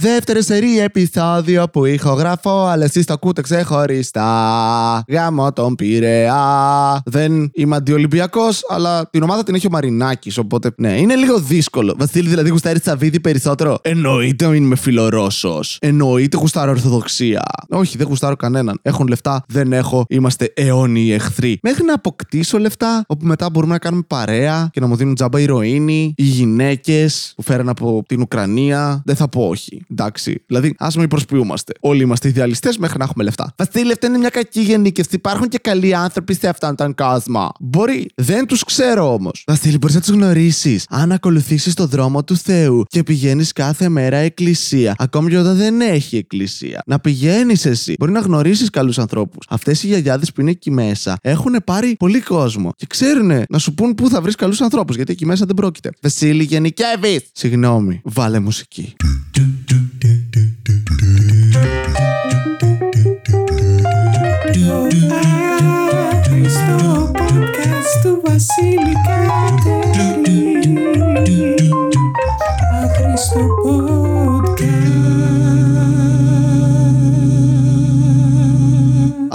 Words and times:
Δεύτερο 0.00 0.40
σερή 0.40 0.78
επεισόδιο 0.78 1.68
που 1.72 1.84
ηχογραφώ, 1.84 2.64
αλλά 2.66 2.84
εσείς 2.84 3.04
το 3.06 3.12
ακούτε 3.12 3.40
ξεχωριστά. 3.40 5.04
Γάμο 5.08 5.52
τον 5.52 5.74
Πειραιά. 5.74 7.02
Δεν 7.04 7.50
είμαι 7.54 7.76
αντιολυμπιακός, 7.76 8.64
αλλά 8.68 9.10
την 9.10 9.22
ομάδα 9.22 9.42
την 9.42 9.54
έχει 9.54 9.66
ο 9.66 9.70
Μαρινάκης, 9.70 10.38
οπότε 10.38 10.70
ναι, 10.76 11.00
είναι 11.00 11.14
λίγο 11.14 11.38
δύσκολο. 11.38 11.94
Βασίλη, 11.98 12.28
δηλαδή 12.28 12.50
γουστάρεις 12.50 12.80
Τσαβίδη 12.80 13.20
περισσότερο; 13.20 13.78
Εννοείται 13.82 14.56
είμαι 14.56 14.76
φιλορώσος. 14.76 15.78
Εννοείται 15.80 16.36
γουστάρω 16.36 16.70
Ορθοδοξία. 16.70 17.42
Όχι, 17.68 17.96
δεν 17.96 18.06
γουστάρω 18.06 18.36
κανέναν. 18.36 18.78
Έχουν 18.82 19.06
λεφτά, 19.06 19.44
δεν 19.48 19.72
έχω. 19.72 20.04
Είμαστε 20.08 20.52
αιώνιοι 20.56 21.10
εχθροί. 21.12 21.58
Μέχρι 21.62 21.84
να 21.84 21.94
αποκτήσω 21.94 22.58
λεφτά, 22.58 23.04
όπου 23.06 23.26
μετά 23.26 23.50
μπορούμε 23.50 23.72
να 23.72 23.78
κάνουμε 23.78 24.02
παρέα 24.06 24.68
και 24.72 24.80
να 24.80 24.86
μου 24.86 24.96
δίνουν 24.96 25.14
τζάμπα 25.14 25.40
ηρωίνη, 25.40 26.14
οι 26.16 26.22
γυναίκες 26.22 27.32
που 27.36 27.42
φέραν 27.42 27.68
από 27.68 28.02
την 28.06 28.20
Ουκρανία. 28.20 29.02
Δεν 29.04 29.16
θα 29.16 29.28
πω 29.28 29.48
όχι. 29.48 29.82
Εντάξει. 29.90 30.42
Δηλαδή, 30.46 30.74
ας 30.78 30.96
μην 30.96 31.08
προσποιούμαστε. 31.08 31.72
Όλοι 31.80 32.02
είμαστε 32.02 32.28
ιδεαλιστές 32.28 32.78
μέχρι 32.78 32.98
να 32.98 33.04
έχουμε 33.04 33.24
λεφτά. 33.24 33.54
Βασίλη, 33.56 33.92
αυτό 33.92 34.06
είναι 34.06 34.18
μια 34.18 34.28
κακή 34.28 34.60
γενίκευση. 34.60 35.14
Υπάρχουν 35.14 35.48
και 35.48 35.58
καλοί 35.58 35.94
άνθρωποι 35.94 36.34
σε 36.34 36.48
αυτόν 36.48 36.76
τον 36.76 36.94
κόσμο. 36.94 37.52
Μπορεί. 37.60 38.10
Δεν 38.14 38.46
τους 38.46 38.64
ξέρω 38.64 39.12
όμως. 39.12 39.42
Βασίλη, 39.46 39.78
μπορείς 39.78 39.94
να 39.94 40.00
τους 40.00 40.10
γνωρίσεις. 40.10 40.86
Αν 40.88 41.12
ακολουθήσεις 41.12 41.74
το 41.74 41.86
δρόμο 41.86 42.24
του 42.24 42.36
Θεού 42.36 42.84
και 42.88 43.02
πηγαίνεις 43.02 43.52
κάθε 43.52 43.88
μέρα 43.88 44.16
εκκλησία, 44.16 44.94
ακόμη 44.98 45.30
και 45.30 45.38
όταν 45.38 45.56
δεν 45.56 45.80
έχει 45.80 46.16
εκκλησία. 46.16 46.82
Να 46.86 46.98
πηγαίνεις 46.98 47.66
εσύ. 47.66 47.94
Μπορεί 47.98 48.12
να 48.12 48.20
γνωρίσεις 48.20 48.70
καλούς 48.70 48.98
ανθρώπους. 48.98 49.46
Αυτές 49.48 49.82
οι 49.82 49.86
γιαγιάδες 49.86 50.32
που 50.32 50.40
είναι 50.40 50.50
εκεί 50.50 50.70
μέσα 50.70 51.16
έχουν 51.22 51.56
πάρει 51.64 51.94
πολύ 51.98 52.20
κόσμο 52.20 52.72
και 52.76 52.86
ξέρουν 52.88 53.42
να 53.48 53.58
σου 53.58 53.74
πούν 53.74 53.94
πού 53.94 54.08
θα 54.08 54.20
βρεις 54.20 54.34
καλούς 54.34 54.60
ανθρώπους. 54.60 54.96
Γιατί 54.96 55.12
εκεί 55.12 55.26
μέσα 55.26 55.46
δεν 55.46 55.54
πρόκειται. 55.54 55.90
Βασίλη, 56.02 56.42
γενικεύεις. 56.42 57.22
Συγγνώμη, 57.32 58.00
βάλε 58.04 58.38
μουσική. 58.38 58.94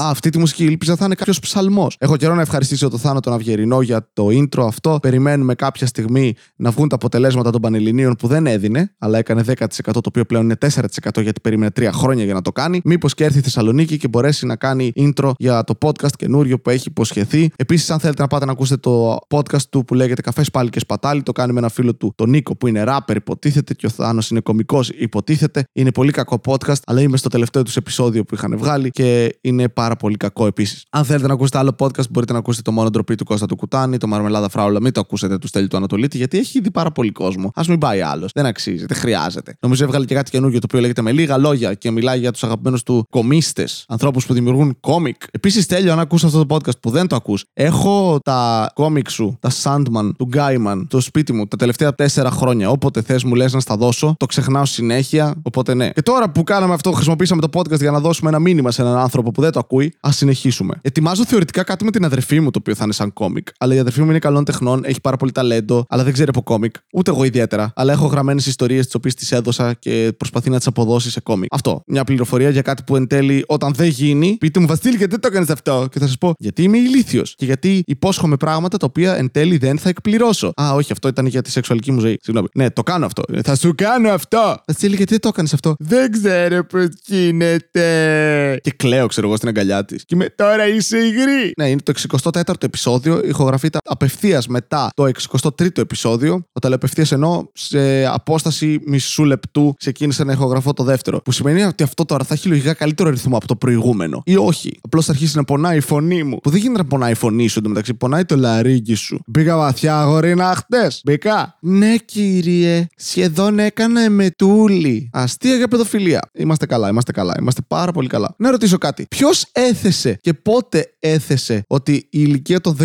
Αυτή 0.09 0.29
τη 0.29 0.39
μουσική 0.39 0.63
ήλπιζα 0.63 0.95
θα 0.95 1.05
είναι 1.05 1.15
κάποιος 1.15 1.39
ψαλμός. 1.39 1.95
Έχω 1.99 2.17
καιρό 2.17 2.35
να 2.35 2.41
ευχαριστήσω 2.41 2.89
τον 2.89 2.99
Θάνο 2.99 3.19
τον 3.19 3.33
Αυγερινό 3.33 3.81
για 3.81 4.09
το 4.13 4.27
intro 4.27 4.63
αυτό. 4.67 4.97
Περιμένουμε 5.01 5.55
κάποια 5.55 5.87
στιγμή 5.87 6.35
να 6.55 6.71
βγουν 6.71 6.87
τα 6.87 6.95
αποτελέσματα 6.95 7.49
των 7.49 7.61
Πανελληνίων 7.61 8.15
που 8.15 8.27
δεν 8.27 8.47
έδινε, 8.47 8.95
αλλά 8.97 9.17
έκανε 9.17 9.43
10% 9.47 9.55
το 9.83 10.01
οποίο 10.07 10.25
πλέον 10.25 10.43
είναι 10.43 10.57
4% 10.59 11.21
γιατί 11.21 11.41
περίμενε 11.41 11.71
3 11.79 11.89
χρόνια 11.93 12.23
για 12.23 12.33
να 12.33 12.41
το 12.41 12.51
κάνει. 12.51 12.81
Μήπως 12.83 13.13
και 13.13 13.23
έρθει 13.23 13.37
η 13.37 13.41
Θεσσαλονίκη 13.41 13.97
και 13.97 14.07
μπορέσει 14.07 14.45
να 14.45 14.55
κάνει 14.55 14.91
intro 14.95 15.31
για 15.37 15.63
το 15.63 15.77
podcast 15.81 16.15
καινούριο 16.17 16.59
που 16.59 16.69
έχει 16.69 16.87
υποσχεθεί. 16.87 17.49
Επίσης, 17.55 17.89
αν 17.89 17.99
θέλετε 17.99 18.21
να 18.21 18.27
πάτε 18.27 18.45
να 18.45 18.51
ακούσετε 18.51 18.79
το 18.79 19.17
podcast 19.29 19.61
του 19.69 19.85
που 19.85 19.93
λέγεται 19.93 20.21
Καφές 20.21 20.51
Πάλι 20.51 20.69
και 20.69 20.79
Σπατάλι, 20.79 21.23
το 21.23 21.31
κάνει 21.31 21.53
με 21.53 21.59
ένα 21.59 21.69
φίλο 21.69 21.95
του, 21.95 22.13
τον 22.15 22.29
Νίκο, 22.29 22.55
που 22.55 22.67
είναι 22.67 22.83
rapper, 22.87 23.15
υποτίθεται, 23.15 23.73
και 23.73 23.85
ο 23.85 23.89
Θάνος 23.89 24.29
είναι 24.29 24.39
κωμικός, 24.39 24.89
υποτίθεται. 24.89 25.63
Είναι 25.73 25.91
πολύ 25.91 26.11
κακό 26.11 26.41
podcast, 26.45 26.79
αλλά 26.85 27.01
είμαι 27.01 27.17
στο 27.17 27.29
τελευταίο 27.29 27.63
τους 27.63 27.75
επεισόδιο 27.75 28.23
που 28.23 28.35
είχαν 28.35 28.57
βγάλει 28.57 28.89
και 28.89 29.37
είναι 29.41 29.69
πάρα 29.69 29.95
πολύ 29.99 30.17
κακό 30.17 30.45
επίσης. 30.45 30.85
Αν 30.89 31.05
θέλετε 31.05 31.27
να 31.27 31.33
ακούσετε 31.33 31.57
άλλο 31.57 31.75
podcast, 31.79 32.09
μπορείτε 32.09 32.33
να 32.33 32.39
ακούσετε 32.39 32.63
το 32.63 32.71
μόνο 32.71 32.89
ντροπή 32.89 33.15
του 33.15 33.23
Κώστα 33.25 33.45
του 33.45 33.55
Κουτάνη, 33.55 33.97
το 33.97 34.07
Μαρμελάδα 34.07 34.49
Φράουλα, 34.49 34.81
μην 34.81 34.91
το 34.91 34.99
ακούσετε 34.99 35.37
του 35.37 35.47
Στέλι 35.47 35.67
του 35.67 35.77
Ανατολίτη, 35.77 36.17
γιατί 36.17 36.37
έχει 36.37 36.57
ήδη 36.57 36.71
πάρα 36.71 36.91
πολύ 36.91 37.11
κόσμο. 37.11 37.51
Α 37.55 37.61
μην 37.67 37.77
πάει 37.77 38.01
άλλος. 38.01 38.31
Δεν 38.33 38.45
αξίζει, 38.45 38.85
δεν 38.85 38.97
χρειάζεται. 38.97 39.53
Νομίζω 39.59 39.83
έβγαλε 39.83 40.05
και 40.05 40.15
κάτι 40.15 40.31
καινούργιο 40.31 40.59
το 40.59 40.65
οποίο 40.69 40.79
λέγεται 40.79 41.01
με 41.01 41.11
λίγα 41.11 41.37
λόγια 41.37 41.73
και 41.73 41.91
μιλάει 41.91 42.19
για 42.19 42.31
τους 42.31 42.43
αγαπημένους 42.43 42.83
του 42.83 43.05
κομίστες, 43.09 43.85
ανθρώπους 43.87 44.25
που 44.25 44.33
δημιουργούν 44.33 44.77
κόμικ. 44.79 45.21
Επίσης, 45.31 45.65
τέλειο, 45.65 45.91
αν 45.91 45.99
ακούσει 45.99 46.25
αυτό 46.25 46.45
το 46.45 46.55
podcast 46.55 46.79
που 46.79 46.89
δεν 46.89 47.07
το 47.07 47.15
ακούς, 47.15 47.45
έχω 47.53 48.19
τα 48.23 48.71
κόμικ 48.73 49.09
σου, 49.09 49.37
τα 49.39 49.51
Sandman, 49.63 50.09
του 50.17 50.29
Gaiman, 50.33 50.83
το 50.87 50.99
σπίτι 50.99 51.33
μου 51.33 51.47
τα 51.47 51.57
τελευταία 51.57 51.95
τέσσερα 51.95 52.31
χρόνια. 52.31 52.69
Όποτε 52.69 53.01
θες 53.01 53.23
μου 53.23 53.35
λες 53.35 53.53
να 53.53 53.59
στα 53.59 53.75
δώσω, 53.75 54.15
το 54.17 54.25
ξεχνάω 54.25 54.65
συνέχεια. 54.65 55.35
Οπότε 55.41 55.73
ναι. 55.73 55.89
Και 55.89 56.01
τώρα 56.01 56.29
που 56.31 56.43
κάναμε 56.43 56.73
αυτό, 56.73 56.91
χρησιμοποιήσαμε 56.91 57.41
το 57.41 57.59
podcast 57.59 57.79
για 57.79 57.91
να 57.91 57.99
δώσουμε 57.99 58.29
ένα 58.29 58.39
μήνυμα 58.39 58.71
σε 58.71 58.81
έναν 58.81 58.97
άνθρωπο 58.97 59.31
που 59.31 59.41
δεν 59.41 59.51
το 59.51 59.59
ακούει, 59.59 59.88
ας 59.99 60.15
συνεχίσουμε. 60.15 60.79
Ετοιμάζω 60.81 61.25
θεωρητικά 61.25 61.63
κάτι 61.63 61.83
με 61.83 61.91
την 61.91 62.05
αδερφή 62.05 62.39
μου 62.39 62.51
το 62.51 62.59
οποίο 62.59 62.75
θα 62.75 62.83
είναι 62.83 62.93
σαν 62.93 63.13
κόμικ. 63.13 63.47
Αλλά 63.57 63.73
η 63.73 63.79
αδερφή 63.79 64.01
μου 64.01 64.09
είναι 64.09 64.19
καλών 64.19 64.43
τεχνών, 64.43 64.81
έχει 64.85 65.01
πάρα 65.01 65.17
πολύ 65.17 65.31
ταλέντο, 65.31 65.85
αλλά 65.89 66.03
δεν 66.03 66.13
ξέρει 66.13 66.29
από 66.29 66.41
κόμικ. 66.41 66.75
Ούτε 66.93 67.11
εγώ 67.11 67.23
ιδιαίτερα. 67.23 67.71
Αλλά 67.75 67.93
έχω 67.93 68.05
γραμμένες 68.05 68.45
ιστορίες 68.45 68.85
τις 68.85 68.95
οποίες 68.95 69.13
της 69.13 69.35
έδωσα 69.35 69.73
και 69.73 70.13
προσπαθεί 70.17 70.49
να 70.49 70.57
τις 70.57 70.67
αποδώσει 70.67 71.11
σε 71.11 71.19
κόμικ. 71.19 71.53
Αυτό. 71.53 71.83
Μια 71.87 72.03
πληροφορία 72.03 72.49
για 72.49 72.61
κάτι 72.61 72.83
που 72.85 72.95
εν 72.95 73.07
τέλει 73.07 73.43
όταν 73.47 73.73
δεν 73.73 73.87
γίνει, 73.87 74.37
πείτε 74.39 74.59
μου 74.59 74.67
Βασίλη, 74.67 74.95
γιατί 74.95 75.11
δεν 75.11 75.19
το 75.19 75.27
έκανες 75.27 75.49
αυτό; 75.49 75.87
Και 75.91 75.99
θα 75.99 76.05
σας 76.05 76.17
πω 76.17 76.33
γιατί 76.37 76.63
είμαι 76.63 76.77
ηλίθιος. 76.77 77.35
Και 77.37 77.45
γιατί 77.45 77.83
υπόσχομαι 77.85 78.37
πράγματα 78.37 78.77
τα 78.77 78.85
οποία 78.85 79.15
εν 79.15 79.31
τέλει 79.31 79.57
δεν 79.57 79.77
θα 79.77 79.89
εκπληρώσω. 79.89 80.51
Α, 80.61 80.73
όχι, 80.73 80.91
αυτό 80.91 81.07
ήταν 81.07 81.25
για 81.25 81.41
τη 81.41 81.51
σεξουαλική 81.51 81.91
μου 81.91 81.99
ζωή. 81.99 82.17
Συγγνώμη. 82.21 82.47
Ναι, 82.53 82.69
το 82.69 82.83
κάνω 82.83 83.05
αυτό. 83.05 83.23
Θα 83.43 83.55
σου 83.55 83.73
κάνω 83.75 84.09
αυτό. 84.09 84.55
Βασίλη, 84.67 84.95
γιατί 84.95 85.11
δεν 85.11 85.19
το 85.19 85.27
έκανες 85.27 85.53
αυτό; 85.53 85.75
Δεν 85.79 86.11
ξέρω 86.11 86.65
πώς 86.65 86.87
γίνεται. 87.05 88.59
Και 88.63 88.71
κλαίω, 88.71 89.07
ξέρω 89.07 89.27
εγώ, 89.27 89.35
στην 89.35 89.47
αγκαλιά 89.49 89.78
της. 89.85 90.05
Και 90.05 90.15
με 90.15 90.29
τώρα 90.35 90.67
είσαι 90.67 90.97
υγρή. 90.97 91.51
Ναι, 91.57 91.69
είναι 91.69 91.81
το 91.83 91.93
64ο 92.33 92.63
επεισόδιο. 92.63 93.21
Ηχογραφείται 93.25 93.77
απευθείας 93.83 94.47
μετά 94.47 94.89
το 94.93 95.09
63ο 95.29 95.77
επεισόδιο. 95.77 96.43
Όταν 96.51 96.69
λέω 96.69 96.75
απευθεία 96.75 97.05
εννοώ 97.11 97.43
σε 97.53 98.05
απόσταση 98.05 98.79
μισού 98.85 99.23
λεπτού 99.23 99.73
ξεκίνησα 99.77 100.23
να 100.23 100.31
ηχογραφώ 100.31 100.73
το 100.73 100.83
δεύτερο. 100.83 101.21
Που 101.21 101.31
σημαίνει 101.31 101.63
ότι 101.63 101.83
αυτό 101.83 102.05
τώρα 102.05 102.23
θα 102.23 102.33
έχει 102.33 102.47
λογικά 102.47 102.73
καλύτερο 102.73 103.09
ρυθμό 103.09 103.37
από 103.37 103.47
το 103.47 103.55
προηγούμενο. 103.55 104.21
Ή 104.25 104.35
όχι. 104.35 104.79
Απλώς 104.81 105.05
θα 105.05 105.11
αρχίσει 105.11 105.37
να 105.37 105.43
πονάει 105.43 105.77
η 105.77 105.79
φωνή 105.79 106.23
μου. 106.23 106.37
Που 106.37 106.49
δεν 106.49 106.59
γίνεται 106.59 106.81
να 106.81 106.87
πονάει 106.87 107.11
η 107.11 107.15
φωνή 107.15 107.47
σου 107.47 107.59
εντωμεταξύ. 107.59 107.93
Πονάει 107.93 108.25
το 108.25 108.37
λαρίκι 108.37 108.93
σου. 108.93 109.19
Μπήκα 109.27 109.57
βαθιά 109.57 109.99
αγορίνα 109.99 110.55
χτες. 110.55 111.01
Μπήκα. 111.05 111.57
Ναι, 111.61 111.95
κύριε. 111.95 112.87
Σχεδόν 112.95 113.59
έκανα 113.59 114.01
εμετούλη. 114.01 115.09
Αστεία 115.13 115.55
για 115.55 115.67
παιδοφιλία. 115.67 116.29
Είμαστε 116.33 116.65
καλά, 116.65 116.89
είμαστε 116.89 117.11
καλά. 117.11 117.33
Είμαστε 117.39 117.61
πάρα 117.67 117.91
πολύ 117.91 118.07
καλά. 118.07 118.35
Να 118.37 118.51
ρωτήσω 118.51 118.77
κάτι. 118.77 119.05
Ποιος 119.09 119.45
έθεσε 119.69 120.17
και 120.21 120.33
πότε 120.33 120.93
έθεσε 120.99 121.63
ότι 121.67 121.93
η 121.93 122.07
ηλικία 122.09 122.61
των 122.61 122.77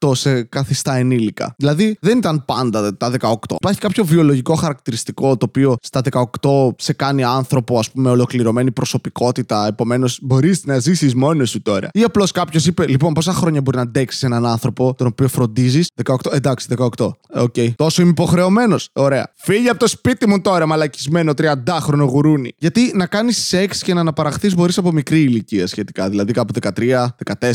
18 0.00 0.14
σε 0.14 0.42
καθιστά 0.42 0.94
ενήλικα. 0.94 1.54
Δηλαδή 1.58 1.96
δεν 2.00 2.18
ήταν 2.18 2.44
πάντα 2.44 2.96
τα 2.96 3.12
18. 3.20 3.34
Υπάρχει 3.54 3.80
κάποιο 3.80 4.04
βιολογικό 4.04 4.54
χαρακτηριστικό 4.54 5.36
το 5.36 5.46
οποίο 5.48 5.76
στα 5.82 6.00
18 6.40 6.68
σε 6.76 6.92
κάνει 6.92 7.24
άνθρωπο, 7.24 7.78
ας 7.78 7.90
πούμε, 7.90 8.10
ολοκληρωμένη 8.10 8.70
προσωπικότητα. 8.70 9.66
Επομένως, 9.66 10.18
μπορείς 10.22 10.64
να 10.64 10.78
ζήσεις 10.78 11.14
μόνος 11.14 11.50
σου 11.50 11.62
τώρα. 11.62 11.88
Ή 11.92 12.02
απλώς 12.02 12.30
κάποιος 12.30 12.66
είπε, 12.66 12.86
λοιπόν, 12.86 13.12
πόσα 13.12 13.32
χρόνια 13.32 13.60
μπορεί 13.60 13.76
να 13.76 13.82
αντέξεις 13.82 14.22
έναν 14.22 14.46
άνθρωπο 14.46 14.94
τον 14.96 15.06
οποίο 15.06 15.28
φροντίζεις; 15.28 15.88
18, 16.04 16.32
εντάξει, 16.32 16.66
18. 16.68 17.16
Οκ. 17.34 17.54
Okay. 17.56 17.72
Τόσο 17.76 18.02
είμαι 18.02 18.10
υποχρεωμένος. 18.10 18.88
Ωραία. 18.92 19.32
Φύγε 19.34 19.68
από 19.68 19.78
το 19.78 19.86
σπίτι 19.86 20.28
μου 20.28 20.40
τώρα, 20.40 20.66
μαλακισμένο 20.66 21.32
30χρονο 21.36 22.06
γουρούνι. 22.08 22.52
Γιατί 22.58 22.92
να 22.94 23.06
κάνεις 23.06 23.46
σεξ 23.46 23.82
και 23.82 23.94
να 23.94 24.00
αναπαραχθείς 24.00 24.54
μπορείς 24.54 24.78
από 24.78 24.92
μικρή 24.92 25.20
ηλικία 25.20 25.66
σχετικά. 25.66 26.08
Δηλαδή 26.08 26.31
κάπου 26.32 26.52
13, 26.76 27.06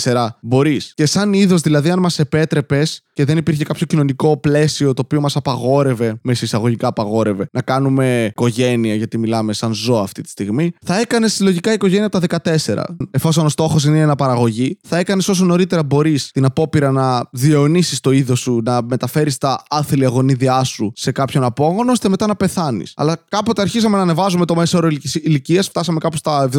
14 0.03 0.27
μπορείς. 0.41 0.91
Και 0.95 1.05
σαν 1.05 1.33
είδος, 1.33 1.61
δηλαδή, 1.61 1.89
αν 1.89 1.99
μας 1.99 2.19
επέτρεπες 2.19 3.01
και 3.13 3.25
δεν 3.25 3.37
υπήρχε 3.37 3.63
κάποιο 3.63 3.85
κοινωνικό 3.85 4.37
πλαίσιο 4.37 4.93
το 4.93 5.01
οποίο 5.05 5.21
μας 5.21 5.35
απαγόρευε, 5.35 6.19
με 6.23 6.31
εισαγωγικά 6.31 6.87
απαγόρευε, 6.87 7.47
να 7.51 7.61
κάνουμε 7.61 8.25
οικογένεια, 8.29 8.95
γιατί 8.95 9.17
μιλάμε 9.17 9.53
σαν 9.53 9.73
ζώο 9.73 9.99
αυτή 9.99 10.21
τη 10.21 10.29
στιγμή, 10.29 10.71
θα 10.85 10.99
έκανες 10.99 11.33
συλλογικά 11.33 11.73
οικογένεια 11.73 12.05
από 12.05 12.19
τα 12.27 12.41
14. 12.43 12.83
Εφόσον 13.11 13.45
ο 13.45 13.49
στόχος 13.49 13.85
είναι 13.85 13.97
η 13.97 14.01
αναπαραγωγή, 14.01 14.77
θα 14.87 14.97
έκανες 14.97 15.27
όσο 15.27 15.45
νωρίτερα 15.45 15.83
μπορείς 15.83 16.31
την 16.31 16.45
απόπειρα 16.45 16.91
να 16.91 17.29
διαιωνίσεις 17.31 17.99
το 17.99 18.11
είδος 18.11 18.39
σου, 18.39 18.61
να 18.63 18.81
μεταφέρεις 18.81 19.37
τα 19.37 19.63
άθλια 19.69 20.07
γονίδια 20.07 20.63
σου 20.63 20.91
σε 20.95 21.11
κάποιον 21.11 21.43
απόγονο, 21.43 21.91
ώστε 21.91 22.09
μετά 22.09 22.27
να 22.27 22.35
πεθάνεις. 22.35 22.93
Αλλά 22.95 23.17
κάποτε 23.29 23.61
αρχίσαμε 23.61 23.95
να 23.97 24.01
ανεβάζουμε 24.01 24.45
το 24.45 24.55
μέσο 24.55 24.77
όρο 24.77 24.87
ηλικίας, 25.13 25.67
φτάσαμε 25.67 25.99
κάπου 25.99 26.17
στα 26.17 26.49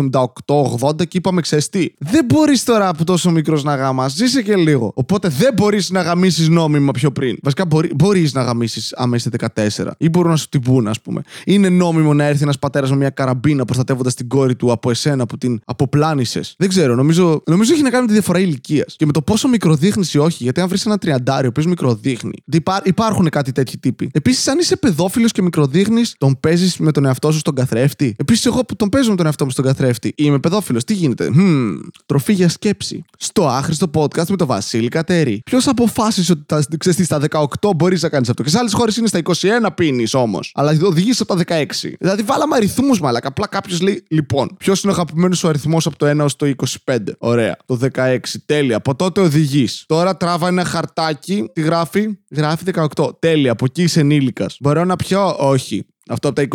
78-80 0.80 1.08
και 1.08 1.16
είπαμε, 1.16 1.40
ξέρεις 1.40 1.68
τι, 1.68 1.86
δεν 2.10 2.24
μπορείς 2.24 2.64
τώρα 2.64 2.88
από 2.88 3.04
τόσο 3.04 3.30
μικρός 3.30 3.62
να 3.64 3.74
γάμα, 3.74 4.08
ζήσε 4.08 4.42
και 4.42 4.56
λίγο. 4.56 4.92
Οπότε 4.94 5.28
δεν 5.28 5.52
μπορείς 5.54 5.90
να 5.90 6.02
γαμίσεις 6.02 6.48
νόμιμα 6.48 6.92
πιο 6.92 7.10
πριν. 7.10 7.36
Βασικά 7.42 7.64
μπορεί 7.94 8.30
να 8.32 8.42
γαμίσεις 8.42 8.92
άμα 8.96 9.16
είσαι 9.16 9.30
14 9.54 9.90
ή 9.98 10.08
μπορούν 10.08 10.30
να 10.30 10.36
σου 10.36 10.48
την 10.48 10.60
πούν, 10.60 10.88
ας 10.88 11.00
πούμε. 11.00 11.22
Είναι 11.44 11.68
νόμιμο 11.68 12.14
να 12.14 12.24
έρθει 12.24 12.42
ένας 12.42 12.58
πατέρας 12.58 12.90
με 12.90 12.96
μια 12.96 13.10
καραμπίνα 13.10 13.64
προστατεύοντας 13.64 14.14
την 14.14 14.28
κόρη 14.28 14.56
του 14.56 14.72
από 14.72 14.90
εσένα 14.90 15.26
που 15.26 15.38
την 15.38 15.60
αποπλάνησες. 15.64 16.54
Δεν 16.58 16.68
ξέρω, 16.68 16.94
νομίζω, 16.94 17.42
νομίζω 17.46 17.72
έχει 17.72 17.82
να 17.82 17.90
κάνει 17.90 18.02
με 18.02 18.08
τη 18.08 18.12
διαφορά 18.12 18.38
ηλικίας. 18.38 18.94
Και 18.96 19.06
με 19.06 19.12
το 19.12 19.22
πόσο 19.22 19.48
μικροδείχνει 19.48 20.06
ή 20.12 20.18
όχι, 20.18 20.42
γιατί 20.42 20.60
αν 20.60 20.68
βρεις 20.68 20.86
ένα 20.86 20.98
τριαντάριο 20.98 21.52
που 21.52 21.62
μικροδείχνει. 21.68 22.42
Υπά, 22.44 22.80
υπάρχουν 22.84 23.28
κάτι 23.28 23.52
τέτοιοι 23.52 23.78
τύποι. 23.78 24.10
Επίσης, 24.12 24.48
αν 24.48 24.58
είσαι 24.58 24.76
παιδόφιλος 24.76 25.32
και 25.32 25.42
μικροδείχνει, 25.42 26.02
τον 26.18 26.40
παίζεις 26.40 26.76
με 26.78 26.92
τον 26.92 27.04
εαυτό 27.04 27.32
σου 27.32 27.38
στον 27.38 27.54
καθρέφτη. 27.54 28.14
Επίσης, 28.18 28.46
εγώ 28.46 28.64
που 28.64 28.76
τον 28.76 28.88
παίζω 28.88 29.10
με 29.10 29.16
τον 29.16 29.26
εαυτό 29.26 29.44
μου 29.44 29.50
στον 29.50 29.64
καθρέφτη, 29.64 30.12
είμαι 30.16 30.38
παιδόφιλος, 30.38 30.84
τι 30.84 30.94
γίνεται; 30.94 31.30
Hm, 31.36 31.78
Τροφή 32.06 32.32
για 32.32 32.48
σκέψη. 32.48 33.04
Στο 33.18 33.48
άχρηστο 33.48 33.90
podcast 33.94 34.26
με 34.28 34.36
τον 34.36 34.46
Βασίλη 34.46 34.88
Κατέρη. 34.88 35.40
Ποιος 35.44 35.66
αποφάσισε 35.66 36.32
ότι 36.32 36.42
τα, 36.46 36.64
ξέρεις 36.78 36.98
τι, 36.98 37.04
στα 37.04 37.20
18 37.30 37.70
μπορείς 37.76 38.02
να 38.02 38.08
κάνεις 38.08 38.28
αυτό; 38.28 38.42
Και 38.42 38.48
σε 38.48 38.58
άλλες 38.58 38.72
χώρες 38.72 38.96
είναι 38.96 39.06
στα 39.06 39.18
21 39.18 39.68
πίνεις 39.74 40.14
όμως. 40.14 40.52
Αλλά 40.54 40.78
οδηγείς 40.82 41.20
από 41.20 41.34
τα 41.36 41.44
16. 41.46 41.96
Δηλαδή 41.98 42.22
βάλαμε 42.22 42.56
αριθμούς 42.56 43.00
μαλάκα. 43.00 43.28
Απλά 43.28 43.46
κάποιος 43.46 43.80
λέει, 43.80 44.04
λοιπόν, 44.08 44.56
ποιος 44.58 44.82
είναι 44.82 44.92
ο 44.92 44.94
αγαπημένος 44.94 45.38
σου 45.38 45.48
αριθμός 45.48 45.86
από 45.86 45.96
το 45.96 46.06
1 46.06 46.18
έω 46.18 46.26
το 46.36 46.46
25. 46.84 46.98
Ωραία. 47.18 47.56
Το 47.66 47.78
16. 47.94 48.18
Τέλεια. 48.46 48.76
Από 48.76 48.94
τότε 48.94 49.20
οδηγείς. 49.20 49.84
Τώρα 49.86 50.16
τράβα 50.16 50.48
ένα 50.48 50.64
χαρτάκι. 50.64 51.50
Τι 51.52 51.60
γράφει; 51.60 52.18
Γράφει 52.30 52.64
18. 52.96 53.18
Τέλεια. 53.18 53.52
Από 53.52 53.64
εκεί 53.64 53.82
είσαι 53.82 54.00
ενήλικας. 54.00 54.56
Μπορώ 54.60 54.84
να 54.84 54.96
πιω; 54.96 55.36
Όχι. 55.38 55.86
Αυτό 56.08 56.28
από 56.28 56.36
τα 56.36 56.48